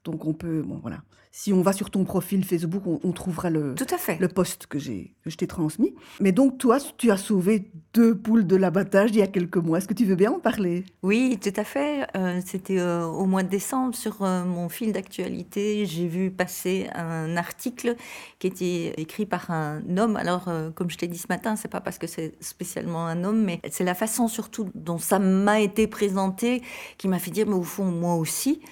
Donc 0.07 0.25
on 0.25 0.33
peut, 0.33 0.63
bon 0.63 0.79
voilà 0.81 1.03
si 1.37 1.53
on 1.53 1.61
va 1.61 1.75
sur 1.75 1.91
ton 1.91 2.05
profil 2.05 2.47
Facebook, 2.47 2.85
on, 2.87 3.13
trouvera 3.13 3.51
le, 3.51 3.75
Tout 3.75 3.95
à 3.95 3.99
fait. 3.99 4.19
le 4.19 4.27
post 4.27 4.67
que, 4.67 4.79
j'ai, 4.79 5.13
que 5.23 5.29
je 5.29 5.37
t'ai 5.37 5.47
transmis. 5.47 5.95
Mais 6.19 6.33
donc, 6.33 6.57
toi, 6.57 6.79
tu 6.97 7.11
as 7.11 7.19
sauvé 7.19 7.71
deux 7.93 8.17
poules 8.17 8.47
de 8.47 8.57
l'abattage 8.57 9.11
il 9.11 9.17
y 9.17 9.23
a 9.23 9.27
quelques 9.27 9.59
mois. 9.59 9.77
Est-ce 9.77 9.87
que 9.87 9.93
tu 9.93 10.07
veux 10.07 10.15
bien 10.15 10.33
en 10.33 10.39
parler? 10.39 10.87
Oui, 11.03 11.39
tout 11.39 11.53
à 11.55 11.65
fait. 11.65 12.07
Euh, 12.17 12.41
c'était 12.43 12.79
euh, 12.79 13.05
au 13.05 13.27
mois 13.27 13.43
de 13.43 13.51
décembre 13.51 13.95
sur 13.95 14.23
euh, 14.23 14.47
mon 14.47 14.71
fil 14.71 14.93
d'actualité. 14.93 15.85
J'ai 15.85 16.09
vu 16.09 16.31
passer 16.31 16.89
un 16.95 17.37
article 17.37 17.97
qui 18.39 18.47
était 18.47 18.95
écrit 18.97 19.27
par 19.27 19.51
un 19.51 19.83
homme. 19.99 20.17
Alors, 20.17 20.49
comme 20.75 20.89
je 20.89 20.97
t'ai 20.97 21.07
dit 21.07 21.19
ce 21.19 21.27
matin, 21.29 21.55
c'est 21.55 21.69
pas 21.69 21.83
parce 21.83 21.99
que 21.99 22.07
c'est 22.07 22.33
spécialement 22.43 23.07
un 23.07 23.25
homme, 23.25 23.45
mais 23.45 23.61
c'est 23.71 23.85
la 23.85 23.95
façon 23.95 24.29
surtout 24.29 24.71
dont 24.75 24.97
ça 24.97 25.19
m'a 25.19 25.61
été 25.61 25.87
présenté 25.87 26.63
qui 26.97 27.09
m'a 27.09 27.19
fait 27.19 27.31
dire, 27.31 27.47
mais 27.47 27.57
au 27.57 27.63
fond, 27.63 27.85
moi 27.85 28.15
aussi 28.15 28.63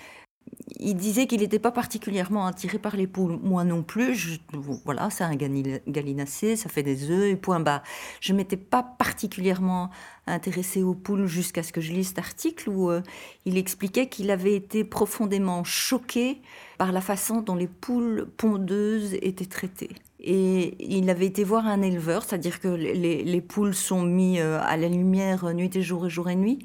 il 0.80 0.96
disait 0.96 1.26
qu'il 1.26 1.40
n'était 1.40 1.58
pas 1.58 1.70
particulièrement 1.70 2.46
attiré 2.46 2.78
par 2.78 2.96
les 2.96 3.06
poules. 3.06 3.38
Moi 3.42 3.64
non 3.64 3.82
plus. 3.82 4.40
voilà, 4.84 5.10
c'est 5.10 5.24
un 5.24 5.34
gallinacé, 5.34 6.56
ça 6.56 6.68
fait 6.68 6.82
des 6.82 7.10
œufs 7.10 7.30
et 7.30 7.36
point 7.36 7.60
bas. 7.60 7.82
Je 8.20 8.32
m'étais 8.32 8.56
pas 8.56 8.82
particulièrement 8.82 9.90
intéressée 10.26 10.82
aux 10.82 10.94
poules 10.94 11.26
jusqu'à 11.26 11.62
ce 11.62 11.72
que 11.72 11.80
je 11.80 11.92
lise 11.92 12.08
cet 12.08 12.18
article 12.18 12.68
où 12.68 12.90
euh, 12.90 13.02
il 13.44 13.56
expliquait 13.58 14.08
qu'il 14.08 14.30
avait 14.30 14.54
été 14.54 14.84
profondément 14.84 15.64
choqué 15.64 16.40
par 16.78 16.92
la 16.92 17.00
façon 17.00 17.40
dont 17.40 17.54
les 17.54 17.68
poules 17.68 18.28
pondeuses 18.36 19.14
étaient 19.14 19.46
traitées. 19.46 19.90
Et 20.26 20.74
il 20.80 21.10
avait 21.10 21.26
été 21.26 21.44
voir 21.44 21.66
un 21.66 21.82
éleveur, 21.82 22.22
c'est-à-dire 22.22 22.58
que 22.58 22.68
les, 22.68 23.40
poules 23.42 23.74
sont 23.74 24.00
mises 24.00 24.40
euh, 24.40 24.58
à 24.62 24.78
la 24.78 24.88
lumière 24.88 25.52
nuit 25.52 25.70
et 25.74 25.82
jour 25.82 26.06
et 26.06 26.10
jour 26.10 26.30
et 26.30 26.34
nuit. 26.34 26.60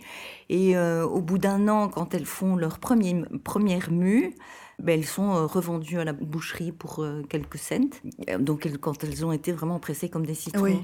Et 0.48 0.78
euh, 0.78 1.06
au 1.06 1.20
bout 1.20 1.40
d'un 1.40 1.68
an, 1.68 1.90
quand 1.90 2.14
elles 2.14 2.26
font 2.26 2.56
leur 2.56 2.80
premier, 2.80 3.22
première 3.44 3.92
mue, 3.92 4.34
ben, 4.82 4.98
elles 4.98 5.06
sont 5.06 5.32
euh, 5.32 5.46
revendues 5.46 6.00
à 6.00 6.06
la 6.06 6.14
boucherie 6.14 6.72
pour 6.72 7.06
quelques 7.28 7.58
cents. 7.58 8.00
Donc 8.40 8.66
quand 8.80 9.04
elles 9.04 9.26
ont 9.26 9.34
été 9.34 9.52
vraiment 9.52 9.80
pressées 9.80 10.08
comme 10.08 10.26
des 10.26 10.36
citrons. 10.36 10.82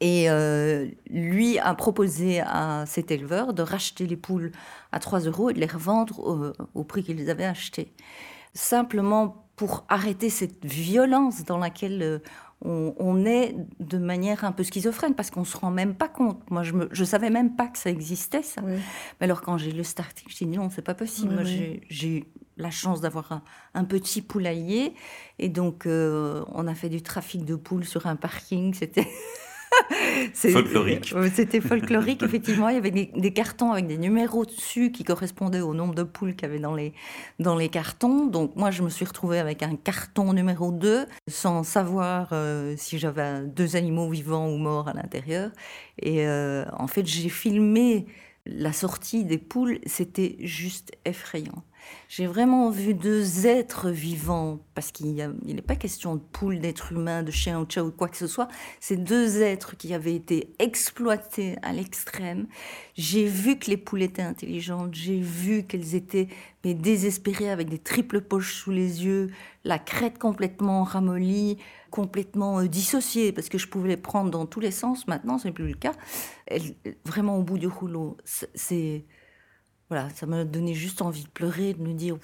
Et 0.00 0.28
lui 1.10 1.58
a 1.58 1.74
proposé 1.74 2.38
à 2.38 2.84
cet 2.86 3.10
éleveur 3.10 3.54
de 3.54 3.62
racheter 3.62 4.06
les 4.06 4.16
poules 4.16 4.52
à 4.92 5.00
3 5.00 5.18
euros 5.22 5.50
et 5.50 5.52
de 5.52 5.58
les 5.58 5.66
revendre 5.66 6.20
au, 6.20 6.52
au 6.78 6.84
prix 6.84 7.02
qu'ils 7.02 7.28
avaient 7.28 7.44
acheté. 7.44 7.92
Simplement 8.54 9.47
pour 9.58 9.84
arrêter 9.88 10.30
cette 10.30 10.64
violence 10.64 11.44
dans 11.44 11.58
laquelle 11.58 12.00
euh, 12.00 12.18
on, 12.62 13.26
est 13.26 13.56
de 13.80 13.98
manière 13.98 14.44
un 14.44 14.52
peu 14.52 14.62
schizophrène 14.62 15.14
parce 15.14 15.30
qu'on 15.30 15.44
se 15.44 15.56
rend 15.56 15.72
même 15.72 15.94
pas 15.96 16.08
compte. 16.08 16.48
Moi, 16.50 16.62
je 16.62 16.74
ne 16.74 17.04
savais 17.04 17.28
même 17.28 17.56
pas 17.56 17.66
que 17.66 17.76
ça 17.76 17.90
existait, 17.90 18.42
ça. 18.42 18.62
Mais 18.62 18.78
alors, 19.20 19.42
quand 19.42 19.58
j'ai 19.58 19.72
lu 19.72 19.82
cet 19.84 20.00
article, 20.00 20.30
je 20.32 20.44
dit 20.44 20.46
non, 20.46 20.70
c'est 20.70 20.82
pas 20.82 20.94
possible. 20.94 21.34
Moi, 21.34 21.42
j'ai 21.44 22.18
eu 22.18 22.24
la 22.56 22.70
chance 22.70 23.00
d'avoir 23.00 23.42
un, 23.74 23.84
petit 23.84 24.22
poulailler 24.22 24.94
et 25.38 25.48
donc 25.48 25.86
euh, 25.86 26.44
on 26.52 26.66
a 26.66 26.74
fait 26.74 26.88
du 26.88 27.02
trafic 27.02 27.44
de 27.44 27.56
poules 27.56 27.84
sur 27.84 28.06
un 28.06 28.16
parking. 28.16 28.74
C'était 28.74 29.08
folklorique. 30.34 31.14
C'était 31.34 31.60
folklorique, 31.60 32.22
effectivement. 32.22 32.68
Il 32.68 32.74
y 32.74 32.78
avait 32.78 32.90
des, 32.90 33.32
cartons 33.32 33.72
avec 33.72 33.86
des 33.86 33.98
numéros 33.98 34.44
dessus 34.44 34.90
qui 34.92 35.04
correspondaient 35.04 35.60
au 35.60 35.74
nombre 35.74 35.94
de 35.94 36.02
poules 36.02 36.34
qu'il 36.34 36.48
y 36.48 36.50
avait 36.50 36.60
dans 36.60 36.74
les, 36.74 36.92
dans 37.38 37.56
les 37.56 37.68
cartons. 37.68 38.26
Donc 38.26 38.56
moi, 38.56 38.70
je 38.70 38.82
me 38.82 38.88
suis 38.88 39.04
retrouvée 39.04 39.38
avec 39.38 39.62
un 39.62 39.76
carton 39.76 40.32
numéro 40.32 40.72
2 40.72 41.06
sans 41.28 41.62
savoir 41.62 42.28
euh, 42.32 42.74
si 42.76 42.98
j'avais 42.98 43.42
deux 43.42 43.76
animaux 43.76 44.08
vivants 44.10 44.48
ou 44.48 44.56
morts 44.56 44.88
à 44.88 44.92
l'intérieur. 44.92 45.50
Et 46.00 46.26
euh, 46.26 46.64
en 46.76 46.86
fait, 46.86 47.06
j'ai 47.06 47.28
filmé 47.28 48.06
la 48.46 48.72
sortie 48.72 49.24
des 49.24 49.38
poules. 49.38 49.78
C'était 49.86 50.36
juste 50.40 50.92
effrayant. 51.04 51.62
J'ai 52.08 52.26
vraiment 52.26 52.70
vu 52.70 52.94
deux 52.94 53.46
êtres 53.46 53.90
vivants, 53.90 54.60
parce 54.74 54.92
qu'il 54.92 55.14
n'est 55.14 55.62
pas 55.62 55.76
question 55.76 56.16
de 56.16 56.20
poule, 56.20 56.58
d'être 56.58 56.92
humain, 56.92 57.22
de 57.22 57.30
chien 57.30 57.60
ou 57.60 57.66
de 57.66 57.72
chat 57.72 57.84
ou 57.84 57.90
quoi 57.90 58.08
que 58.08 58.16
ce 58.16 58.26
soit. 58.26 58.48
C'est 58.80 58.96
deux 58.96 59.42
êtres 59.42 59.76
qui 59.76 59.92
avaient 59.94 60.14
été 60.14 60.54
exploités 60.58 61.56
à 61.62 61.72
l'extrême. 61.72 62.46
J'ai 62.94 63.26
vu 63.26 63.58
que 63.58 63.70
les 63.70 63.76
poules 63.76 64.02
étaient 64.02 64.22
intelligentes, 64.22 64.94
j'ai 64.94 65.20
vu 65.20 65.64
qu'elles 65.64 65.94
étaient 65.94 66.28
mais 66.64 66.74
désespérées 66.74 67.50
avec 67.50 67.68
des 67.68 67.78
triples 67.78 68.20
poches 68.20 68.54
sous 68.54 68.72
les 68.72 69.04
yeux, 69.04 69.30
la 69.64 69.78
crête 69.78 70.18
complètement 70.18 70.82
ramollie, 70.82 71.58
complètement 71.90 72.60
euh, 72.60 72.66
dissociée, 72.66 73.32
parce 73.32 73.48
que 73.48 73.58
je 73.58 73.68
pouvais 73.68 73.88
les 73.88 73.96
prendre 73.96 74.30
dans 74.30 74.46
tous 74.46 74.60
les 74.60 74.70
sens. 74.70 75.06
Maintenant, 75.06 75.38
c'est 75.38 75.52
plus 75.52 75.68
le 75.68 75.74
cas. 75.74 75.92
vraiment 77.04 77.38
au 77.38 77.42
bout 77.42 77.58
du 77.58 77.68
rouleau. 77.68 78.16
C'est 78.24 79.04
voilà, 79.88 80.10
ça 80.10 80.26
m'a 80.26 80.44
donné 80.44 80.74
juste 80.74 81.00
envie 81.00 81.24
de 81.24 81.28
pleurer, 81.28 81.72
de 81.72 81.82
me 81.82 81.94
dire, 81.94 82.18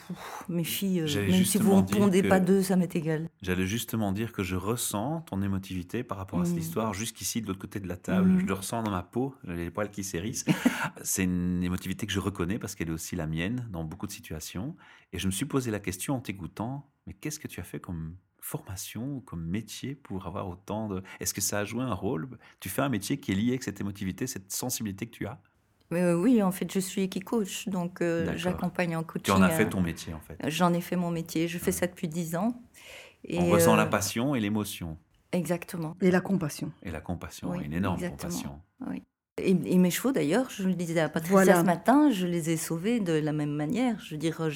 mes 0.51 0.65
filles, 0.65 1.01
euh, 1.01 1.31
même 1.31 1.45
si 1.45 1.57
vous 1.57 1.75
ne 1.75 1.83
pondez 1.83 2.23
pas 2.23 2.39
deux, 2.39 2.63
ça 2.63 2.77
m'est 2.77 2.95
égal. 2.95 3.31
J'allais 3.41 3.67
justement 3.67 4.13
dire 4.13 4.33
que 4.33 4.43
je 4.43 4.55
ressens 4.55 5.23
ton 5.23 5.41
émotivité 5.41 6.05
par 6.05 6.19
rapport 6.19 6.41
à 6.41 6.45
cette 6.45 6.57
mmh. 6.57 6.59
histoire, 6.59 6.95
jusqu'ici, 6.95 7.41
de 7.41 7.47
l'autre 7.47 7.61
côté 7.61 7.81
de 7.81 7.89
la 7.89 7.97
table. 7.97 8.29
Mmh. 8.29 8.41
Je 8.41 8.47
le 8.47 8.53
ressens 8.53 8.83
dans 8.83 8.91
ma 8.91 9.03
peau, 9.03 9.35
les 9.45 9.71
poils 9.71 9.91
qui 9.91 10.05
s'hérissent. 10.05 10.45
C'est 11.03 11.25
une 11.25 11.63
émotivité 11.65 12.07
que 12.07 12.13
je 12.13 12.21
reconnais 12.21 12.59
parce 12.59 12.75
qu'elle 12.75 12.89
est 12.89 12.93
aussi 12.93 13.17
la 13.17 13.27
mienne 13.27 13.67
dans 13.71 13.85
beaucoup 13.85 14.07
de 14.07 14.13
situations. 14.13 14.77
Et 15.15 15.19
je 15.19 15.27
me 15.27 15.33
suis 15.33 15.47
posé 15.47 15.71
la 15.71 15.81
question 15.81 16.17
en 16.17 16.21
t'écoutant, 16.21 16.91
mais 17.07 17.15
qu'est-ce 17.15 17.39
que 17.39 17.49
tu 17.49 17.61
as 17.61 17.65
fait 17.65 17.81
comme 17.81 18.17
formation, 18.41 19.21
comme 19.21 19.43
métier 19.43 19.95
pour 19.95 20.27
avoir 20.27 20.47
autant 20.49 20.89
de... 20.89 21.03
Est-ce 21.19 21.33
que 21.33 21.41
ça 21.41 21.61
a 21.61 21.65
joué 21.65 21.83
un 21.83 21.95
rôle? 21.95 22.29
Tu 22.61 22.69
fais 22.69 22.83
un 22.83 22.91
métier 22.91 23.19
qui 23.19 23.33
est 23.33 23.35
lié 23.35 23.49
avec 23.51 23.63
cette 23.63 23.81
émotivité, 23.81 24.27
cette 24.27 24.53
sensibilité 24.53 25.07
que 25.07 25.17
tu 25.17 25.27
as? 25.27 25.41
Euh, 25.93 26.15
oui, 26.15 26.43
en 26.43 26.51
fait, 26.51 26.73
je 26.73 26.81
suis 26.81 27.09
coach, 27.09 27.69
donc 27.69 28.01
euh, 28.01 28.33
j'accompagne 28.37 28.97
en 28.97 29.03
coaching. 29.03 29.25
Tu 29.25 29.31
en 29.31 29.43
as 29.43 29.51
fait 29.51 29.69
ton 29.69 29.81
métier, 29.81 30.15
en 30.15 30.21
fait. 30.21 30.37
J'en 30.49 30.73
ai 30.73 30.81
fait 30.81 30.97
mon 30.97 31.11
métier. 31.11 31.49
Je 31.49 31.59
fais 31.59 31.73
ça 31.73 31.87
depuis 31.87 32.09
dix 32.09 32.37
ans. 32.37 32.61
Et 33.25 33.39
On 33.39 33.51
ressent 33.51 33.77
la 33.77 33.85
euh, 33.85 33.87
passion 33.87 34.35
et 34.35 34.41
l'émotion. 34.41 34.99
Exactement. 35.33 35.97
Et 36.01 36.11
la 36.11 36.21
compassion. 36.21 36.73
Et 36.83 36.91
la 36.91 37.01
compassion, 37.01 37.55
une 37.55 37.73
énorme 37.73 38.01
compassion. 38.01 38.61
Oui. 38.87 39.03
Et, 39.43 39.79
mes 39.79 39.91
chevaux, 39.91 40.13
d'ailleurs, 40.13 40.49
je 40.49 40.63
le 40.63 40.75
disais 40.75 41.01
à 41.01 41.09
Patricia 41.09 41.59
ce 41.59 41.65
matin, 41.65 42.09
je 42.13 42.25
les 42.25 42.51
ai 42.51 42.57
sauvés 42.57 43.01
de 43.01 43.15
la 43.15 43.33
même 43.33 43.51
manière. 43.51 43.99
Je 43.99 44.13
veux 44.13 44.17
dire, 44.17 44.49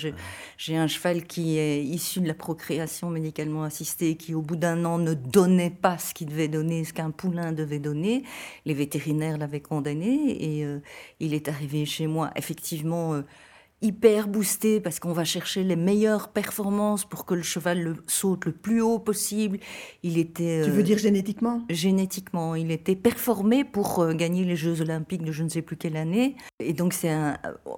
j'ai 0.57 0.77
un 0.77 0.87
cheval 0.87 1.25
qui 1.25 1.59
est 1.59 1.83
issu 1.83 2.21
de 2.21 2.29
la 2.29 2.35
procréation 2.35 3.11
médicalement 3.11 3.65
assistée, 3.65 4.15
qui 4.15 4.37
au 4.37 4.41
bout 4.41 4.55
d'un 4.55 4.85
an 4.85 4.99
ne 4.99 5.15
donnait 5.15 5.71
pas 5.71 5.99
ce 5.99 6.15
qu'il 6.15 6.29
devait 6.29 6.47
donner, 6.47 6.85
ce 6.85 6.93
qu'un 6.93 7.11
poulain 7.11 7.51
devait 7.51 7.81
donner. 7.81 8.23
Les 8.67 8.75
vétérinaires 8.75 9.37
l'avaient 9.37 9.59
condamné 9.59 10.37
et 10.39 10.65
euh, 10.65 10.79
il 11.19 11.35
est 11.35 11.49
arrivé 11.49 11.85
chez 11.85 12.07
moi, 12.07 12.31
effectivement. 12.37 13.15
Euh, 13.15 13.23
hyper 13.81 14.27
boosté 14.27 14.81
parce 14.81 14.99
qu'on 14.99 15.13
va 15.13 15.25
chercher 15.25 15.63
les 15.63 15.77
meilleures 15.77 16.29
performances 16.29 17.05
pour 17.05 17.25
que 17.25 17.35
le 17.35 17.43
cheval 17.43 17.81
le, 17.81 17.97
saute 18.07 18.45
le 18.47 18.53
plus 18.53 18.81
haut 18.81 18.99
possible. 18.99 19.59
Il 20.03 20.19
était. 20.19 20.63
Tu 20.65 20.71
veux 20.71 20.81
euh, 20.81 20.83
dire 20.83 20.99
génétiquement? 20.99 21.63
Génétiquement, 21.71 22.55
il 22.55 22.71
était 22.71 22.97
performé 22.97 23.65
pour 23.65 24.01
euh, 24.01 24.15
gagner 24.15 24.45
les 24.45 24.57
Jeux 24.57 24.81
Olympiques 24.81 25.23
de 25.23 25.33
je 25.33 25.45
ne 25.45 25.49
sais 25.49 25.63
plus 25.63 25.77
quelle 25.77 25.97
année. 25.97 26.37
Et 26.59 26.73
donc 26.73 26.93
c'est 26.93 27.15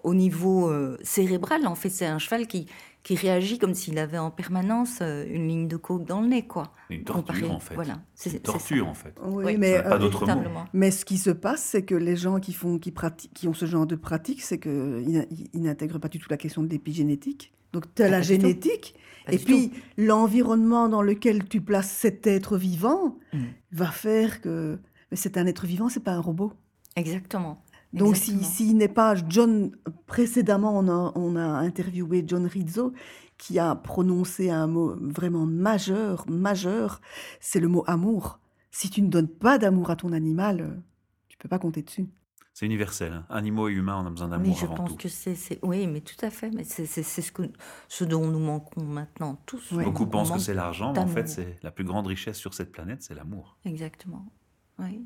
au 0.03 0.15
niveau 0.15 0.71
euh, 0.71 0.97
cérébral, 1.03 1.67
en 1.67 1.75
fait, 1.75 1.91
c'est 1.91 2.07
un 2.07 2.19
cheval 2.19 2.47
qui 2.47 2.67
qui 3.03 3.15
réagit 3.15 3.59
comme 3.59 3.75
s'il 3.75 3.99
avait 3.99 4.19
en 4.19 4.31
permanence 4.31 4.99
euh, 5.01 5.25
une 5.29 5.49
ligne 5.49 5.69
de 5.69 5.77
coke 5.77 6.05
dans 6.05 6.21
le 6.21 6.29
nez, 6.29 6.47
quoi. 6.47 6.73
Une 6.91 7.05
torture, 7.05 7.51
en 7.51 7.61
fait. 7.61 7.75
Voilà, 7.75 8.01
c'est 8.15 8.33
une 8.33 8.41
torture, 8.41 8.89
en 8.89 8.95
fait. 8.95 9.15
Oui, 9.23 9.57
mais 9.57 9.83
pas 9.83 9.99
d'autre 9.99 10.27
mot. 10.27 10.43
Mais 10.73 10.91
ce 10.91 11.05
qui 11.05 11.19
se 11.19 11.31
passe, 11.31 11.63
c'est 11.63 11.85
que 11.85 11.95
les 11.95 12.17
gens 12.17 12.41
qui 12.41 12.53
font, 12.53 12.79
qui 12.79 12.91
pratiquent, 12.91 13.33
qui 13.33 13.49
ont 13.49 13.55
ce 13.55 13.67
genre 13.67 13.87
de 13.87 13.97
pratique, 13.97 14.43
c'est 14.43 14.59
qu'ils 14.59 15.27
ils 15.31 15.63
n'intègrent 15.63 15.99
pas 15.99 16.09
du 16.09 16.19
tout 16.19 16.29
la 16.31 16.37
question 16.37 16.63
de 16.63 16.69
l'épigénétique. 16.69 17.53
Donc 17.73 17.85
tu 17.95 18.03
as 18.03 18.09
la 18.09 18.21
génétique, 18.21 18.97
et 19.31 19.39
puis 19.39 19.73
l'environnement 19.97 20.89
dans 20.89 21.03
lequel 21.03 21.49
tu 21.49 21.61
places 21.61 21.91
cet 21.91 22.27
être 22.27 22.57
vivant 22.57 23.17
mm. 23.33 23.39
va 23.71 23.87
faire 23.87 24.41
que 24.41 24.81
mais 25.11 25.17
c'est 25.17 25.37
un 25.37 25.47
être 25.47 25.67
vivant, 25.67 25.89
c'est 25.89 26.03
pas 26.03 26.13
un 26.13 26.21
robot. 26.21 26.53
Exactement. 26.97 27.63
Donc 27.93 28.17
s'il 28.17 28.45
si, 28.45 28.75
n'est 28.75 28.89
pas 28.89 29.15
John, 29.29 29.73
précédemment 30.07 30.79
on 30.79 30.89
a, 30.89 31.13
on 31.17 31.37
a, 31.37 31.43
interviewé 31.43 32.23
John 32.27 32.47
Rizzo 32.47 32.93
qui 33.37 33.59
a 33.59 33.75
prononcé 33.75 34.51
un 34.51 34.67
mot 34.67 34.95
vraiment 35.01 35.47
majeur, 35.47 36.25
majeur, 36.29 37.01
c'est 37.41 37.59
le 37.59 37.69
mot 37.69 37.83
amour. 37.87 38.39
Si 38.71 38.91
tu 38.91 39.03
ne 39.03 39.09
donnes 39.09 39.29
pas 39.29 39.59
d'amour 39.59 39.91
à 39.91 39.97
ton 39.97 40.13
animal, 40.13 40.83
tu 41.29 41.39
peux 41.39 41.49
pas 41.49 41.59
compter 41.59 41.83
dessus. 41.83 42.09
C'est 42.53 42.67
universel. 42.67 43.13
Hein. 43.15 43.27
Animaux 43.31 43.69
et 43.69 43.73
humains, 43.73 44.03
on 44.03 44.07
a 44.07 44.11
besoin 44.11 44.29
d'amour 44.29 44.49
Oui, 44.49 44.55
je 44.61 44.67
pense 44.67 44.97
que 44.97 45.09
c'est, 45.09 45.59
oui, 45.63 45.87
mais 45.87 46.03
tout 46.03 46.23
à 46.23 46.31
fait. 46.31 46.51
Mais 46.51 46.65
c'est, 46.65 46.85
ce, 46.85 47.33
que, 47.33 47.45
ce 47.89 48.05
dont 48.05 48.27
nous 48.27 48.39
manquons 48.39 48.85
maintenant 48.85 49.41
tous. 49.47 49.73
Beaucoup 49.73 50.07
pensent 50.07 50.31
que 50.31 50.39
c'est 50.39 50.55
l'argent, 50.55 50.93
mais 50.93 50.99
en 50.99 51.07
fait, 51.07 51.27
c'est 51.27 51.57
la 51.63 51.71
plus 51.71 51.85
grande 51.85 52.07
richesse 52.07 52.37
sur 52.37 52.53
cette 52.53 52.71
planète, 52.71 53.03
c'est 53.03 53.15
l'amour. 53.15 53.57
Exactement 53.65 54.27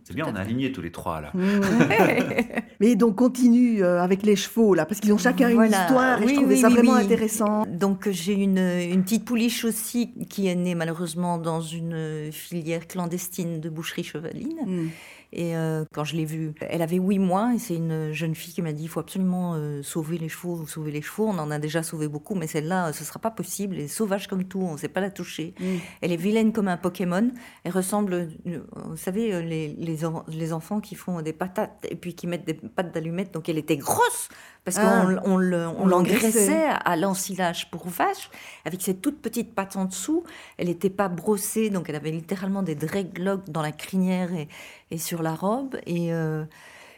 c'est 0.05 0.15
bien, 0.15 0.27
on 0.29 0.35
est 0.35 0.39
alignés 0.39 0.73
tous 0.73 0.83
les 0.83 0.91
trois 0.91 1.21
là. 1.21 1.33
Mais 2.81 2.97
donc 2.97 3.17
continue 3.17 3.83
euh, 3.83 4.03
avec 4.03 4.23
les 4.23 4.37
chevaux 4.37 4.75
là, 4.75 4.87
parce 4.87 5.01
qu'ils 5.01 5.13
ont 5.13 5.19
chacun 5.19 5.49
une 5.49 5.71
histoire 5.71 6.23
et 6.23 6.29
je 6.29 6.35
trouvais 6.35 6.57
ça 6.57 6.69
vraiment 6.69 6.95
intéressant. 6.95 7.65
Donc 7.67 8.09
j'ai 8.11 8.35
une, 8.35 8.59
une, 8.59 9.03
petite 9.05 9.25
pouliche 9.25 9.65
aussi 9.65 10.13
qui 10.29 10.49
est 10.49 10.55
née 10.55 10.75
malheureusement 10.75 11.39
dans 11.39 11.61
une 11.61 12.31
filière 12.33 12.87
clandestine 12.87 13.61
de 13.61 13.69
boucherie 13.69 14.05
chevaline. 14.05 14.91
Et 15.35 15.57
euh, 15.57 15.85
quand 15.93 16.05
je 16.05 16.15
l'ai 16.15 16.25
vue, 16.25 16.55
elle 16.61 16.81
avait 16.81 16.97
huit 16.97 17.19
mois 17.19 17.53
et 17.55 17.59
c'est 17.59 17.75
une 17.75 18.13
jeune 18.13 18.37
fille 18.37 18.55
qui 18.55 18.63
m'a 18.63 18.73
dit 18.73 18.85
il 18.85 18.89
faut 18.89 19.01
absolument 19.01 19.55
euh, 19.55 19.83
sauver 19.83 20.17
les 20.17 20.29
chevaux, 20.29 20.65
sauver 20.67 20.93
les 20.93 21.03
chevaux. 21.03 21.27
On 21.27 21.39
en 21.39 21.51
a 21.51 21.59
déjà 21.59 21.83
sauvé 21.83 22.07
beaucoup, 22.07 22.37
mais 22.37 22.47
celle-là, 22.47 22.93
ce 22.93 23.05
sera 23.05 23.19
pas 23.19 23.33
possible. 23.33 23.75
Elle 23.75 23.83
est 23.83 23.89
sauvage 23.89 24.29
comme 24.29 24.45
tout, 24.45 24.61
on 24.61 24.75
ne 24.75 24.79
sait 24.79 24.89
pas 24.89 25.01
la 25.01 25.11
toucher. 25.11 25.55
Mm. 25.59 25.65
Elle 26.03 26.13
est 26.13 26.17
vilaine 26.17 26.53
comme 26.53 26.69
un 26.69 26.77
Pokémon. 26.77 27.33
Elle 27.65 27.73
ressemble, 27.73 28.29
euh, 28.47 28.61
vous 28.87 28.97
savez, 28.97 29.43
les, 29.43 29.69
les, 29.69 29.99
les, 30.29 30.53
enfants 30.53 30.81
qui 30.81 30.95
font 30.95 31.21
des 31.21 31.33
patates 31.33 31.85
et 31.91 31.97
puis 31.97 32.15
qui 32.15 32.29
mettent 32.29 32.47
des 32.47 32.55
pattes 32.55 32.95
d'allumettes. 32.95 33.35
Donc 33.35 33.49
elle 33.49 33.59
était 33.59 33.77
grosse 33.77 34.29
parce 34.65 34.79
ah. 34.79 35.07
qu'on 35.23 35.31
on, 35.31 35.87
l'engraissait 35.87 36.67
à 36.85 36.97
l'ensilage 36.97 37.71
pour 37.71 37.87
vache 37.87 38.31
avec 38.65 38.81
ses 38.81 38.97
toutes 38.97 39.21
petites 39.21 39.55
pattes 39.55 39.77
en 39.77 39.85
dessous. 39.85 40.25
Elle 40.57 40.69
n'était 40.69 40.91
pas 40.91 41.09
brossée, 41.09 41.69
donc 41.69 41.89
elle 41.89 41.97
avait 41.97 42.11
littéralement 42.11 42.63
des 42.63 42.75
dreadlocks 42.75 43.51
dans 43.51 43.63
la 43.63 43.73
crinière 43.73 44.33
et, 44.33 44.49
et 44.91 44.99
sur 44.99 45.23
la 45.23 45.35
robe. 45.35 45.77
Et 45.87 46.15
euh, 46.15 46.45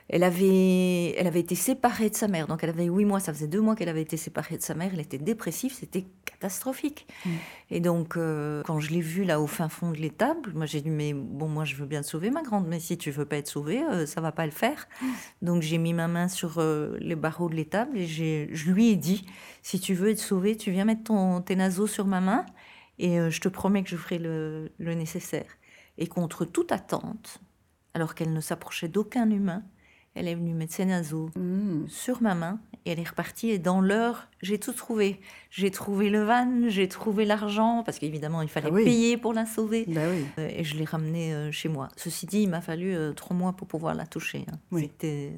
elle, 0.09 0.23
avait, 0.23 1.11
elle 1.19 1.27
avait 1.27 1.41
été 1.41 1.57
séparée 1.57 2.09
de 2.09 2.15
sa 2.15 2.29
mère. 2.29 2.47
Donc 2.47 2.63
elle 2.63 2.71
avait 2.71 2.85
huit 2.85 3.05
mois, 3.05 3.19
ça 3.19 3.33
faisait 3.33 3.49
deux 3.49 3.61
mois 3.61 3.75
qu'elle 3.75 3.89
avait 3.89 4.03
été 4.03 4.17
séparée 4.17 4.57
de 4.57 4.63
sa 4.63 4.75
mère. 4.75 4.91
Elle 4.93 5.01
était 5.01 5.19
dépressive, 5.19 5.75
c'était 5.75 6.07
catastrophique. 6.47 7.07
Mm. 7.25 7.31
Et 7.71 7.81
donc, 7.81 8.17
euh, 8.17 8.62
quand 8.65 8.79
je 8.79 8.91
l'ai 8.91 9.00
vue 9.00 9.25
là 9.25 9.41
au 9.41 9.47
fin 9.47 9.69
fond 9.69 9.91
de 9.91 9.97
l'étable, 9.97 10.53
moi 10.55 10.67
j'ai 10.67 10.81
dit 10.81 10.91
Mais 10.91 11.12
bon, 11.12 11.49
moi 11.49 11.65
je 11.65 11.75
veux 11.75 11.87
bien 11.87 12.03
te 12.03 12.07
sauver, 12.07 12.31
ma 12.31 12.43
grande, 12.43 12.67
mais 12.67 12.79
si 12.79 12.97
tu 12.97 13.11
veux 13.11 13.25
pas 13.25 13.37
être 13.37 13.49
sauvée, 13.49 13.83
euh, 13.83 14.07
ça 14.07 14.21
va 14.21 14.33
pas 14.33 14.47
le 14.47 14.53
faire. 14.53 14.87
Mm. 15.03 15.07
Donc 15.43 15.62
j'ai 15.62 15.79
mis 15.79 15.93
ma 15.93 16.09
main 16.09 16.29
sur 16.29 16.62
les 17.00 17.17
barreaux 17.17 17.49
de 17.49 17.55
l'étable 17.55 17.99
et 17.99 18.07
je 18.07 18.71
lui 18.71 18.91
ai 18.91 18.97
dit 18.97 19.26
Si 19.62 19.81
tu 19.81 19.95
veux 19.95 20.11
être 20.11 20.21
sauvée, 20.21 20.57
tu 20.57 20.71
viens 20.71 20.85
mettre 20.85 21.05
ton, 21.05 21.41
tes 21.43 21.57
naseaux 21.57 21.87
sur 21.87 22.07
ma 22.07 22.21
main 22.21 22.47
et 22.99 23.31
je 23.31 23.41
te 23.41 23.49
promets 23.49 23.83
que 23.83 23.91
je 23.91 23.97
ferai 23.97 24.19
le, 24.19 24.73
le 24.79 24.95
nécessaire. 24.95 25.50
Et 25.99 26.07
contre 26.07 26.45
toute 26.45 26.73
attente, 26.73 27.41
alors 27.95 28.15
qu'elle 28.15 28.33
ne 28.33 28.41
s'approchait 28.41 28.88
d'aucun 28.88 29.31
humain. 29.31 29.62
Elle 30.17 30.29
est 30.29 30.35
venue 30.35 30.55
mettre 30.55 30.73
ses 30.73 30.87
naseaux 30.87 31.29
hmm. 31.37 31.87
sur 31.89 32.23
ma 32.23 32.35
main 32.35 32.59
et 32.87 32.93
elle 32.93 33.01
est 33.01 33.09
repartie. 33.09 33.51
Et 33.51 33.59
dans 33.59 33.83
l'heure, 33.83 34.29
j'ai 34.41 34.59
tout 34.59 34.73
trouvé. 34.73 35.21
J'ai 35.51 35.71
trouvé 35.71 36.09
le 36.09 36.25
van, 36.25 36.69
j'ai 36.69 36.89
trouvé 36.89 37.27
l'argent, 37.27 37.83
parce 37.85 37.99
qu'évidemment, 37.99 38.41
il 38.41 38.49
fallait 38.49 38.71
ah 38.73 38.85
payer 38.85 39.19
pour 39.19 39.35
la 39.35 39.45
sauver. 39.45 39.85
Bah 39.87 40.01
euh, 40.01 40.49
et 40.49 40.65
je 40.65 40.77
l'ai 40.77 40.87
ramenée 40.87 41.35
euh, 41.35 41.53
chez 41.53 41.69
moi. 41.69 41.89
Ceci 41.97 42.25
dit, 42.25 42.41
il 42.41 42.49
m'a 42.49 42.63
fallu 42.63 42.95
euh, 42.95 43.13
trois 43.13 43.37
mois 43.37 43.53
pour 43.53 43.69
pouvoir 43.69 43.95
la 43.95 44.07
toucher. 44.07 44.47
Hein. 44.51 44.79
C'était 44.79 45.33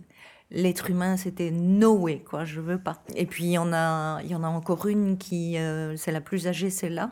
l'être 0.53 0.91
humain, 0.91 1.17
c'était 1.17 1.51
no 1.51 1.95
way, 1.95 2.21
quoi, 2.21 2.45
je 2.45 2.61
veux 2.61 2.79
pas. 2.79 3.03
Et 3.17 3.27
puis 3.27 3.45
il 3.45 3.51
y 3.51 3.59
en 3.59 3.73
a, 3.73 4.21
il 4.23 4.31
y 4.31 4.35
en 4.35 4.45
a 4.45 4.49
encore 4.49 4.87
une 4.87 5.19
qui, 5.19 5.59
c'est 5.97 6.13
la 6.13 6.21
plus 6.23 6.47
âgée, 6.47 6.71
celle-là. 6.71 7.11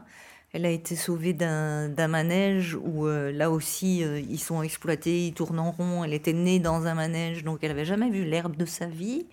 Elle 0.53 0.65
a 0.65 0.71
été 0.71 0.97
sauvée 0.97 1.33
d'un 1.33 2.09
manège 2.09 2.77
où 2.81 3.07
euh, 3.07 3.31
là 3.31 3.51
aussi 3.51 4.03
euh, 4.03 4.21
ils 4.21 4.39
sont 4.39 4.63
exploités, 4.63 5.27
ils 5.27 5.35
tournent 5.35 5.59
en 5.59 5.71
rond. 5.71 6.05
Elle 6.05 6.15
était 6.15 6.33
née 6.33 6.59
dans 6.59 6.87
un 6.87 6.95
manège, 6.95 7.45
donc 7.45 7.59
elle 7.63 7.71
n'avait 7.71 7.85
jamais 7.85 8.11
vu 8.11 8.25
l'herbe 8.25 8.57
de 8.57 8.65
sa 8.65 8.87
vie 8.87 9.27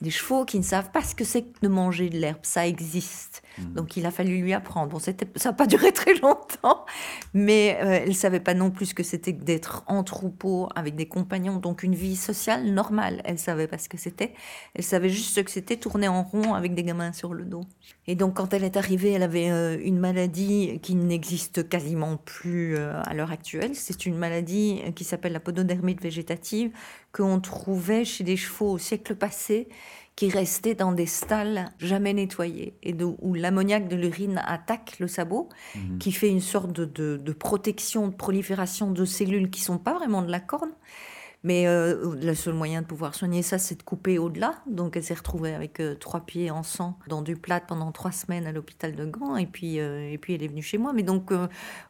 des 0.00 0.10
chevaux 0.10 0.44
qui 0.44 0.58
ne 0.58 0.64
savent 0.64 0.90
pas 0.90 1.02
ce 1.02 1.14
que 1.14 1.24
c'est 1.24 1.42
que 1.42 1.60
de 1.62 1.68
manger 1.68 2.10
de 2.10 2.18
l'herbe. 2.18 2.40
Ça 2.42 2.66
existe. 2.66 3.42
Hmm. 3.58 3.72
Donc 3.74 3.96
il 3.96 4.04
a 4.06 4.10
fallu 4.10 4.38
lui 4.38 4.52
apprendre. 4.52 4.92
Bon, 4.92 4.98
ça 4.98 5.12
n'a 5.12 5.52
pas 5.52 5.66
duré 5.66 5.92
très 5.92 6.14
longtemps, 6.14 6.84
mais 7.34 7.78
euh, 7.80 8.00
elle 8.02 8.08
ne 8.08 8.14
savait 8.14 8.40
pas 8.40 8.54
non 8.54 8.70
plus 8.70 8.86
ce 8.86 8.94
que 8.94 9.02
c'était 9.02 9.34
que 9.34 9.42
d'être 9.42 9.84
en 9.86 10.02
troupeau 10.02 10.68
avec 10.74 10.94
des 10.94 11.06
compagnons, 11.06 11.56
donc 11.56 11.82
une 11.82 11.94
vie 11.94 12.16
sociale 12.16 12.66
normale. 12.72 13.22
Elle 13.24 13.38
savait 13.38 13.66
pas 13.66 13.78
ce 13.78 13.88
que 13.88 13.96
c'était. 13.96 14.34
Elle 14.74 14.84
savait 14.84 15.08
juste 15.08 15.34
ce 15.34 15.40
que 15.40 15.50
c'était 15.50 15.76
tourner 15.76 16.08
en 16.08 16.22
rond 16.22 16.54
avec 16.54 16.74
des 16.74 16.82
gamins 16.82 17.12
sur 17.12 17.32
le 17.32 17.44
dos. 17.44 17.64
Et 18.06 18.14
donc 18.14 18.34
quand 18.34 18.52
elle 18.52 18.64
est 18.64 18.76
arrivée, 18.76 19.12
elle 19.12 19.22
avait 19.22 19.50
euh, 19.50 19.78
une 19.82 19.98
maladie 19.98 20.78
qui 20.82 20.94
n'existe 20.94 21.68
quasiment 21.68 22.16
plus 22.18 22.76
euh, 22.76 23.00
à 23.04 23.14
l'heure 23.14 23.32
actuelle. 23.32 23.74
C'est 23.74 24.06
une 24.06 24.16
maladie 24.16 24.82
qui 24.94 25.04
s'appelle 25.04 25.32
la 25.32 25.40
pododermite 25.40 26.02
végétative 26.02 26.70
qu'on 27.16 27.40
trouvait 27.40 28.04
chez 28.04 28.24
des 28.24 28.36
chevaux 28.36 28.72
au 28.72 28.78
siècle 28.78 29.14
passé 29.14 29.68
qui 30.16 30.30
restaient 30.30 30.74
dans 30.74 30.92
des 30.92 31.06
stalles 31.06 31.66
jamais 31.78 32.14
nettoyées 32.14 32.74
et 32.82 32.94
où 33.02 33.34
l'ammoniac 33.34 33.86
de 33.88 33.96
l'urine 33.96 34.42
attaque 34.46 34.96
le 34.98 35.08
sabot, 35.08 35.48
mhm. 35.74 35.98
qui 35.98 36.10
fait 36.10 36.28
une 36.28 36.40
sorte 36.40 36.72
de, 36.72 37.16
de, 37.16 37.32
protection, 37.32 38.08
de 38.08 38.14
prolifération 38.14 38.90
de 38.90 39.04
cellules 39.04 39.50
qui 39.50 39.60
sont 39.60 39.78
pas 39.78 39.94
vraiment 39.94 40.22
de 40.22 40.30
la 40.30 40.40
corne. 40.40 40.72
Mais 41.44 41.68
euh, 41.68 42.16
le 42.20 42.34
seul 42.34 42.54
moyen 42.54 42.80
de 42.80 42.86
pouvoir 42.86 43.14
soigner 43.14 43.42
ça, 43.42 43.58
c'est 43.58 43.76
de 43.76 43.82
couper 43.82 44.18
au-delà. 44.18 44.54
Donc 44.66 44.96
elle 44.96 45.04
s'est 45.04 45.14
retrouvée 45.14 45.54
avec 45.54 45.80
euh, 45.80 45.94
trois 45.94 46.20
pieds 46.20 46.50
en 46.50 46.62
sang 46.62 46.98
dans 47.08 47.22
du 47.22 47.36
plâtre 47.36 47.66
pendant 47.66 47.92
trois 47.92 48.10
semaines 48.10 48.46
à 48.46 48.52
l'hôpital 48.52 48.96
de 48.96 49.04
Gand. 49.04 49.36
Et 49.36 49.46
puis, 49.46 49.78
euh, 49.78 50.10
et 50.10 50.18
puis 50.18 50.34
elle 50.34 50.42
est 50.42 50.48
venue 50.48 50.62
chez 50.62 50.78
moi. 50.78 50.92
Mais 50.92 51.02
donc 51.02 51.30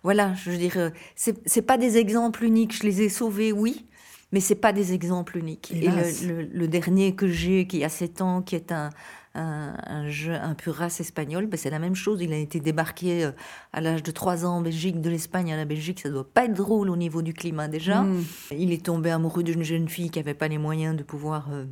voilà, 0.02 0.35
je 0.35 0.50
veux 0.50 0.59
dire, 0.59 0.90
c'est 1.14 1.62
pas 1.62 1.78
des 1.78 1.97
exemples 1.97 2.45
uniques. 2.45 2.76
Je 2.76 2.83
les 2.83 3.02
ai 3.02 3.09
sauvés, 3.09 3.52
oui 3.52 3.87
mais 4.33 4.40
c'est 4.40 4.56
pas 4.56 4.73
des 4.73 4.92
exemples 4.92 5.38
uniques. 5.38 5.73
Et 5.73 5.88
le, 6.26 6.66
dernier 6.66 7.14
que 7.14 7.28
j'ai, 7.28 7.66
qui 7.66 7.85
a 7.85 7.88
7 7.88 8.23
ans, 8.23 8.42
qui 8.42 8.56
est 8.56 8.73
un, 8.73 8.90
un, 9.37 10.09
jeu, 10.09 10.35
un 10.35 10.54
pur 10.54 10.75
race 10.75 11.00
espagnol, 11.00 11.47
ben 11.47 11.56
c'est 11.56 11.71
la 11.71 11.78
même 11.78 11.95
chose. 11.95 12.21
Il 12.23 12.33
a 12.33 12.37
été 12.37 12.61
débarqué 12.61 13.25
euh, 13.25 13.33
à 13.73 13.80
l'âge 13.80 14.02
de 14.02 14.11
3 14.11 14.45
ans 14.45 14.56
en 14.56 14.61
Belgique, 14.61 15.00
de 15.00 15.11
l'Espagne 15.11 15.52
à 15.52 15.56
la 15.56 15.64
Belgique. 15.64 16.00
Ça 16.00 16.11
doit 16.11 16.28
pas 16.28 16.47
être 16.47 16.54
drôle 16.54 16.90
au 16.90 16.97
niveau 16.97 17.23
du 17.23 17.35
climat 17.35 17.68
déjà. 17.68 18.02
Mm. 18.02 18.25
Il 18.52 18.73
est 18.73 18.85
tombé 18.85 19.11
amoureux 19.11 19.42
d'une 19.42 19.62
jeune 19.62 19.88
fille 19.88 20.11
qui 20.11 20.18
avait 20.18 20.35
pas 20.35 20.49
les 20.49 20.59
moyens 20.59 20.97
de 20.97 21.02
pouvoir 21.02 21.49
euh, 21.52 21.66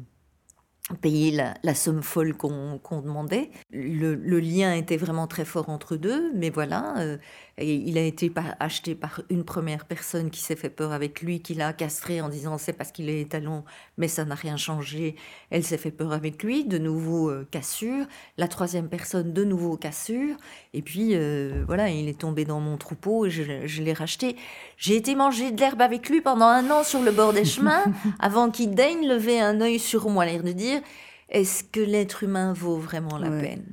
payer 1.00 1.30
la, 1.62 1.74
somme 1.74 2.02
folle 2.02 2.34
qu'on 2.36 3.00
demandait. 3.00 3.50
Le, 3.70 4.14
lien 4.38 4.74
était 4.74 4.98
vraiment 4.98 5.26
très 5.26 5.46
fort 5.46 5.70
entre 5.70 5.96
deux, 5.96 6.32
mais 6.34 6.50
voilà, 6.50 6.98
euh, 6.98 7.16
il 7.58 7.96
a 7.98 8.02
été 8.02 8.32
acheté 8.58 8.94
par 8.94 9.20
une 9.30 9.44
première 9.44 9.84
personne 9.84 10.30
qui 10.30 10.40
s'est 10.40 10.56
fait 10.56 10.70
peur 10.70 10.92
avec 10.92 11.20
lui, 11.20 11.40
qui 11.40 11.54
l'a 11.54 11.72
castré 11.72 12.20
en 12.20 12.28
disant 12.28 12.58
c'est 12.58 12.72
parce 12.72 12.90
qu'il 12.90 13.08
est 13.08 13.20
étalon, 13.20 13.64
mais 13.96 14.08
ça 14.08 14.24
n'a 14.24 14.34
rien 14.34 14.56
changé. 14.56 15.14
Elle 15.50 15.62
s'est 15.62 15.78
fait 15.78 15.92
peur 15.92 16.12
avec 16.12 16.42
lui, 16.42 16.64
de 16.64 16.78
nouveau 16.78 17.30
euh, 17.30 17.46
cassure. 17.50 18.06
La 18.38 18.48
troisième 18.48 18.88
personne, 18.88 19.32
de 19.32 19.44
nouveau 19.44 19.76
cassure. 19.76 20.36
Et 20.72 20.82
puis 20.82 21.10
euh, 21.12 21.62
voilà, 21.66 21.90
il 21.90 22.08
est 22.08 22.18
tombé 22.18 22.44
dans 22.44 22.60
mon 22.60 22.76
troupeau 22.76 23.26
et 23.26 23.30
je, 23.30 23.66
je 23.66 23.82
l'ai 23.82 23.92
racheté. 23.92 24.36
J'ai 24.76 24.96
été 24.96 25.14
manger 25.14 25.52
de 25.52 25.60
l'herbe 25.60 25.82
avec 25.82 26.08
lui 26.08 26.20
pendant 26.20 26.46
un 26.46 26.68
an 26.70 26.82
sur 26.82 27.02
le 27.02 27.12
bord 27.12 27.32
des 27.32 27.44
chemins, 27.44 27.84
avant 28.18 28.50
qu'il 28.50 28.74
daigne 28.74 29.06
lever 29.06 29.40
un 29.40 29.60
œil 29.60 29.78
sur 29.78 30.08
moi, 30.10 30.26
l'air 30.26 30.42
de 30.42 30.52
dire 30.52 30.80
est-ce 31.28 31.64
que 31.64 31.80
l'être 31.80 32.22
humain 32.22 32.52
vaut 32.52 32.76
vraiment 32.76 33.18
la 33.18 33.30
peine? 33.30 33.64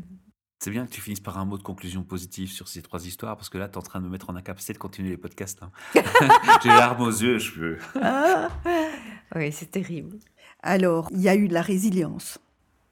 C'est 0.61 0.69
bien 0.69 0.85
que 0.85 0.91
tu 0.91 1.01
finisses 1.01 1.19
par 1.19 1.39
un 1.39 1.45
mot 1.45 1.57
de 1.57 1.63
conclusion 1.63 2.03
positive 2.03 2.51
sur 2.51 2.67
ces 2.67 2.83
trois 2.83 3.07
histoires, 3.07 3.35
parce 3.35 3.49
que 3.49 3.57
là, 3.57 3.67
tu 3.67 3.73
es 3.73 3.77
en 3.79 3.81
train 3.81 3.99
de 3.99 4.05
me 4.05 4.11
mettre 4.11 4.29
en 4.29 4.35
incapacité 4.35 4.73
de 4.73 4.77
continuer 4.77 5.09
les 5.09 5.17
podcasts. 5.17 5.63
Hein. 5.63 5.71
J'ai 6.63 6.69
larmes 6.69 7.01
aux 7.01 7.09
yeux, 7.09 7.39
je 7.39 7.51
peux. 7.51 7.77
Ah, 7.99 8.49
oui, 9.35 9.51
c'est 9.51 9.71
terrible. 9.71 10.19
Alors, 10.61 11.07
il 11.11 11.19
y 11.19 11.29
a 11.29 11.35
eu 11.35 11.47
de 11.47 11.53
la 11.55 11.63
résilience. 11.63 12.37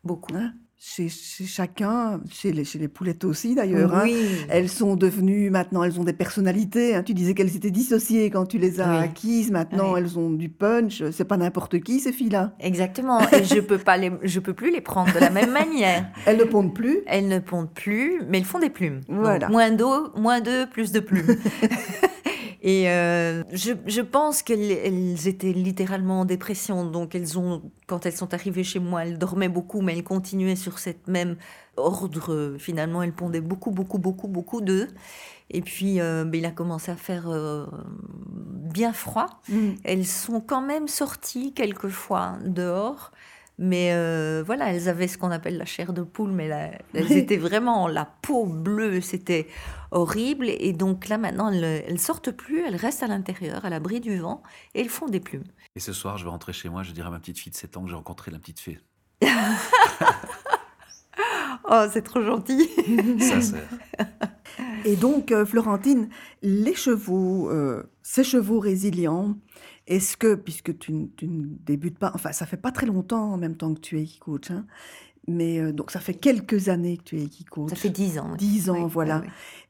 Beaucoup. 0.03 0.35
Hein 0.35 0.53
chez, 0.81 1.09
chacun, 1.09 2.21
chez 2.31 2.53
les, 2.53 2.63
chez 2.63 2.79
les 2.79 2.87
poulettes 2.87 3.25
aussi 3.25 3.53
d'ailleurs. 3.53 3.93
Hein. 3.93 4.07
Elles 4.47 4.69
sont 4.69 4.95
devenues, 4.95 5.49
maintenant 5.49 5.83
elles 5.83 5.99
ont 5.99 6.05
des 6.05 6.13
personnalités. 6.13 6.95
Hein. 6.95 7.03
Tu 7.03 7.13
disais 7.13 7.33
qu'elles 7.33 7.55
étaient 7.57 7.69
dissociées 7.69 8.29
quand 8.29 8.45
tu 8.45 8.57
les 8.57 8.79
as 8.79 8.99
acquises. 8.99 9.51
Maintenant 9.51 9.97
elles 9.97 10.17
ont 10.17 10.29
du 10.29 10.47
punch. 10.47 11.03
C'est 11.11 11.25
pas 11.25 11.35
n'importe 11.35 11.81
qui 11.81 11.99
ces 11.99 12.13
filles-là. 12.13 12.53
Exactement. 12.61 13.19
Et 13.33 13.43
je 13.43 13.59
peux 13.59 13.77
pas 13.77 13.97
les, 13.97 14.11
je 14.23 14.39
peux 14.39 14.53
plus 14.53 14.71
les 14.71 14.79
prendre 14.79 15.13
de 15.13 15.19
la 15.19 15.29
même 15.29 15.51
manière. 15.51 16.05
Elles 16.25 16.37
ne 16.37 16.45
pondent 16.45 16.73
plus. 16.73 16.99
Elles 17.07 17.27
ne 17.27 17.39
pondent 17.39 17.73
plus, 17.73 18.21
mais 18.27 18.37
elles 18.37 18.45
font 18.45 18.59
des 18.59 18.69
plumes. 18.69 19.01
Voilà. 19.09 19.49
moins 19.49 19.71
d'eau, 19.71 20.09
moins 20.15 20.39
d'œufs, 20.39 20.69
plus 20.69 20.91
de 20.91 20.99
plumes. 20.99 21.35
Et 22.61 22.89
euh, 22.89 23.43
je, 23.53 23.71
je, 23.85 24.01
pense 24.01 24.41
qu'elles 24.43 25.27
étaient 25.27 25.53
littéralement 25.53 26.21
en 26.21 26.25
dépression. 26.25 26.85
Donc, 26.85 27.15
elles 27.15 27.39
ont, 27.39 27.61
quand 27.87 28.05
elles 28.05 28.15
sont 28.15 28.33
arrivées 28.33 28.65
chez 28.65 28.79
moi, 28.79 29.05
elles 29.05 29.17
dormaient 29.17 29.49
beaucoup, 29.49 29.81
mais 29.81 29.95
elles 29.95 30.03
continuaient 30.03 30.57
sur 30.57 30.77
cette 30.79 31.07
même 31.07 31.37
ordre. 31.77 32.55
Finalement, 32.57 33.01
elles 33.01 33.13
pondaient 33.13 33.39
beaucoup, 33.39 33.71
beaucoup, 33.71 33.97
beaucoup, 33.97 34.27
beaucoup 34.27 34.59
d'œufs. 34.59 34.89
Et 35.51 35.61
puis, 35.61 35.99
euh, 36.01 36.25
ben, 36.25 36.39
il 36.39 36.45
a 36.45 36.51
commencé 36.51 36.91
à 36.91 36.95
faire 36.95 37.29
euh, 37.29 37.65
bien 38.29 38.93
froid. 38.93 39.41
Mm. 39.47 39.69
Elles 39.83 40.05
sont 40.05 40.41
quand 40.41 40.61
même 40.61 40.87
sorties 40.87 41.53
quelquefois 41.53 42.37
dehors. 42.45 43.11
Mais 43.61 43.91
euh, 43.91 44.41
voilà, 44.45 44.73
elles 44.73 44.87
avaient 44.87 45.09
ce 45.09 45.17
qu'on 45.17 45.31
appelle 45.31 45.57
la 45.57 45.65
chair 45.65 45.91
de 45.91 46.01
poule, 46.01 46.31
mais 46.31 46.47
elles 46.93 47.11
étaient 47.11 47.35
vraiment 47.35 47.89
la 47.89 48.05
peau 48.05 48.45
bleue, 48.45 49.01
c'était 49.01 49.47
horrible. 49.91 50.47
Et 50.47 50.71
donc 50.71 51.09
là, 51.09 51.17
maintenant, 51.17 51.51
elles, 51.51 51.91
ne 51.91 51.97
sortent 51.97 52.31
plus, 52.31 52.65
elles 52.65 52.77
restent 52.77 53.03
à 53.03 53.07
l'intérieur, 53.07 53.65
à 53.65 53.69
l'abri 53.69 53.99
du 53.99 54.17
vent, 54.17 54.41
et 54.75 54.79
elles 54.79 54.87
font 54.87 55.07
des 55.07 55.19
plumes. 55.19 55.43
Et 55.75 55.81
ce 55.81 55.91
soir, 55.91 56.17
je 56.17 56.23
vais 56.23 56.29
rentrer 56.29 56.53
chez 56.53 56.69
moi, 56.69 56.83
je 56.83 56.93
dirai 56.93 57.07
à 57.07 57.11
ma 57.11 57.19
petite 57.19 57.37
fille 57.37 57.51
de 57.51 57.57
7 57.57 57.75
ans 57.75 57.83
que 57.83 57.89
j'ai 57.89 57.95
rencontré 57.95 58.31
la 58.31 58.39
petite 58.39 58.61
fée. 58.61 58.79
oh, 61.69 61.85
c'est 61.91 62.03
trop 62.03 62.21
gentil. 62.21 62.69
Ça 63.19 63.41
sert. 63.41 63.67
Et 64.85 64.95
donc, 64.95 65.33
euh, 65.33 65.45
Florentine, 65.45 66.07
les 66.41 66.75
chevaux, 66.75 67.49
euh, 67.49 67.83
ces 68.03 68.23
chevaux 68.23 68.59
résilients, 68.59 69.35
est-ce 69.89 70.15
que, 70.15 70.35
puisque 70.35 70.77
tu, 70.77 70.93
ne 70.93 71.07
débutes 71.65 71.97
pas, 71.97 72.11
enfin, 72.13 72.31
ça 72.31 72.45
fait 72.45 72.57
pas 72.57 72.71
très 72.71 72.85
longtemps 72.85 73.33
en 73.33 73.37
même 73.37 73.57
temps 73.57 73.73
que 73.73 73.79
tu 73.79 73.99
es 73.99 74.07
coach, 74.19 74.51
hein, 74.51 74.65
mais 75.27 75.59
euh, 75.59 75.73
donc 75.73 75.89
ça 75.89 75.99
fait 75.99 76.13
quelques 76.13 76.69
années 76.69 76.97
que 76.97 77.03
tu 77.03 77.21
es 77.21 77.29
coach. 77.49 77.71
Ça 77.71 77.75
fait 77.75 77.89
dix 77.89 78.19
ans. 78.19 78.35
Dix 78.37 78.69
ans, 78.69 78.87
voilà. 78.87 79.23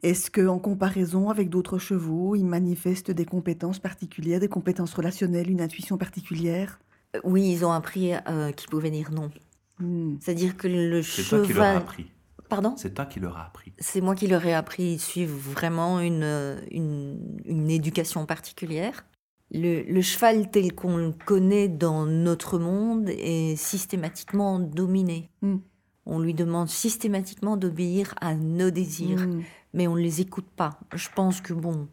Est-ce 0.03 0.29
que, 0.29 0.45
en 0.45 0.59
comparaison 0.59 1.29
avec 1.29 1.49
d'autres 1.49 1.77
chevaux, 1.77 2.35
ils 2.35 2.45
manifestent 2.45 3.11
des 3.11 3.25
compétences 3.25 3.79
particulières, 3.79 4.41
des 4.41 4.49
compétences 4.49 4.93
relationnelles, 4.93 5.49
une 5.49 5.61
intuition 5.61 5.97
particulière? 5.97 6.79
Euh, 7.15 7.21
Oui, 7.23 7.49
ils 7.49 7.65
ont 7.65 7.71
appris 7.71 8.13
euh, 8.13 8.51
qu'ils 8.51 8.69
pouvaient 8.69 8.91
dire 8.91 9.11
non. 9.11 9.31
Hmm. 9.79 10.17
C'est-à-dire 10.19 10.57
que 10.57 10.67
le 10.67 11.01
cheval. 11.01 11.25
C'est 11.25 11.29
toi 11.29 11.47
qui 11.47 11.53
leur 11.53 11.63
as 11.63 11.77
appris. 11.77 12.11
Pardon? 12.49 12.73
C'est 12.75 12.93
toi 12.93 13.05
qui 13.05 13.19
leur 13.19 13.37
as 13.37 13.45
appris. 13.45 13.71
C'est 13.79 14.01
moi 14.01 14.15
qui 14.15 14.27
leur 14.27 14.45
ai 14.45 14.53
appris. 14.53 14.93
Ils 14.93 14.99
suivent 14.99 15.29
vraiment 15.29 15.99
une, 15.99 16.57
une, 16.71 17.39
une 17.45 17.69
éducation 17.69 18.25
particulière. 18.25 19.05
Le, 19.51 20.01
cheval 20.01 20.51
tel 20.51 20.73
qu'on 20.73 20.97
le 20.97 21.11
connaît 21.11 21.67
dans 21.67 22.05
notre 22.05 22.59
monde 22.59 23.09
est 23.09 23.55
systématiquement 23.55 24.59
dominé. 24.59 25.29
Hmm. 25.41 25.57
On 26.05 26.19
lui 26.19 26.33
demande 26.33 26.69
systématiquement 26.69 27.57
d'obéir 27.57 28.13
à 28.21 28.35
nos 28.35 28.69
désirs, 28.69 29.27
hmm. 29.27 29.43
mais 29.73 29.87
on 29.87 29.95
ne 29.95 30.01
les 30.01 30.21
écoute 30.21 30.47
pas. 30.55 30.79
Je 30.93 31.07
pense 31.15 31.41
que 31.41 31.53
bon, 31.53 31.87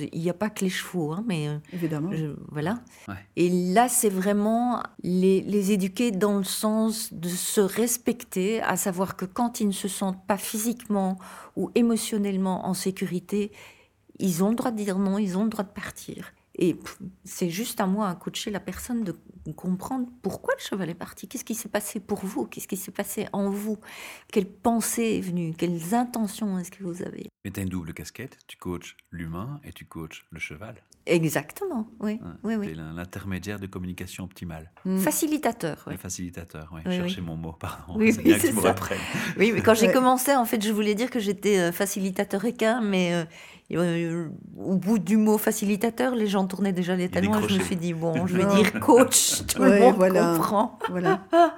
il 0.00 0.20
n'y 0.20 0.30
a 0.30 0.34
pas 0.34 0.50
que 0.50 0.64
les 0.64 0.70
chevaux, 0.70 1.12
hein, 1.12 1.24
mais 1.26 1.48
euh, 1.48 1.58
évidemment. 1.72 2.10
voilà. 2.50 2.80
Et 3.36 3.50
là, 3.72 3.88
c'est 3.88 4.08
vraiment 4.08 4.82
les, 5.02 5.42
les, 5.42 5.72
éduquer 5.72 6.10
dans 6.10 6.38
le 6.38 6.44
sens 6.44 7.12
de 7.12 7.28
se 7.28 7.60
respecter, 7.60 8.62
à 8.62 8.76
savoir 8.76 9.16
que 9.16 9.24
quand 9.24 9.60
ils 9.60 9.66
ne 9.66 9.72
se 9.72 9.88
sentent 9.88 10.24
pas 10.26 10.38
physiquement 10.38 11.18
ou 11.56 11.70
émotionnellement 11.74 12.66
en 12.66 12.74
sécurité, 12.74 13.52
ils 14.18 14.44
ont 14.44 14.50
le 14.50 14.56
droit 14.56 14.70
de 14.70 14.76
dire 14.76 14.98
non, 14.98 15.18
ils 15.18 15.36
ont 15.36 15.44
le 15.44 15.50
droit 15.50 15.64
de 15.64 15.72
partir. 15.72 16.32
Et 16.56 16.76
c'est 17.24 17.50
juste 17.50 17.80
à 17.80 17.86
moi 17.86 18.08
à 18.08 18.14
coacher 18.14 18.50
la 18.50 18.60
personne 18.60 19.02
de 19.02 19.16
comprendre 19.52 20.08
pourquoi 20.22 20.54
le 20.56 20.62
cheval 20.62 20.88
est 20.88 20.94
parti, 20.94 21.28
qu'est-ce 21.28 21.44
qui 21.44 21.54
s'est 21.54 21.68
passé 21.68 22.00
pour 22.00 22.24
vous, 22.24 22.46
qu'est-ce 22.46 22.68
qui 22.68 22.76
s'est 22.76 22.92
passé 22.92 23.26
en 23.32 23.50
vous, 23.50 23.78
quelle 24.32 24.48
pensée 24.48 25.18
est 25.18 25.20
venue, 25.20 25.54
quelles 25.56 25.94
intentions 25.94 26.58
est-ce 26.58 26.70
que 26.70 26.84
vous 26.84 27.02
avez? 27.02 27.28
Mais 27.44 27.50
tu 27.50 27.60
as 27.60 27.62
une 27.64 27.68
double 27.68 27.92
casquette, 27.92 28.38
tu 28.46 28.56
coaches 28.56 28.96
l'humain 29.10 29.60
et 29.64 29.72
tu 29.72 29.84
coaches 29.84 30.24
le 30.30 30.38
cheval. 30.38 30.76
Exactement, 31.06 31.86
oui. 32.00 32.18
oui, 32.44 32.54
oui. 32.54 32.74
l'intermédiaire 32.74 33.60
de 33.60 33.66
communication 33.66 34.24
optimale. 34.24 34.70
Mm. 34.86 34.98
Facilitateur, 34.98 35.84
oui. 35.86 35.98
Facilitateur, 35.98 36.70
oui. 36.72 36.80
Chercher 36.90 37.20
mon 37.20 37.36
mot, 37.36 37.52
pardon. 37.52 37.94
Oui, 37.96 38.12
c'est 38.14 38.22
bien 38.22 38.38
que 38.38 38.46
tu 38.46 38.52
me. 38.54 39.38
Oui, 39.38 39.52
mais 39.52 39.60
quand 39.60 39.74
j'ai 39.74 39.92
commencé, 39.92 40.34
en 40.34 40.46
fait, 40.46 40.64
je 40.64 40.72
voulais 40.72 40.94
dire 40.94 41.10
que 41.10 41.20
j'étais 41.20 41.58
euh, 41.58 41.72
facilitateur 41.72 42.42
équin, 42.46 42.80
mais 42.80 43.12
euh, 43.12 43.24
euh, 43.72 44.28
au 44.56 44.76
bout 44.76 44.98
du 44.98 45.16
mot 45.16 45.38
facilitateur, 45.38 46.14
les 46.14 46.26
gens 46.26 46.46
tournaient 46.46 46.72
déjà 46.72 46.96
les 46.96 47.08
talons 47.08 47.40
et 47.40 47.48
je 47.48 47.58
me 47.58 47.64
suis 47.64 47.76
dit, 47.76 47.94
bon, 47.94 48.26
je 48.26 48.36
vais 48.36 48.46
dire 48.46 48.78
coach, 48.80 49.44
tout 49.48 49.62
le 49.62 49.80
monde 49.80 49.96
voilà. 49.96 50.34
comprend. 50.36 50.78
Voilà. 50.90 51.24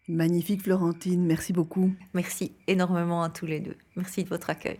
Magnifique 0.07 0.63
Florentine, 0.63 1.25
merci 1.25 1.53
beaucoup. 1.53 1.93
Merci 2.13 2.53
énormément 2.67 3.23
à 3.23 3.29
tous 3.29 3.45
les 3.45 3.61
deux. 3.61 3.77
Merci 3.95 4.23
de 4.23 4.29
votre 4.29 4.49
accueil. 4.49 4.77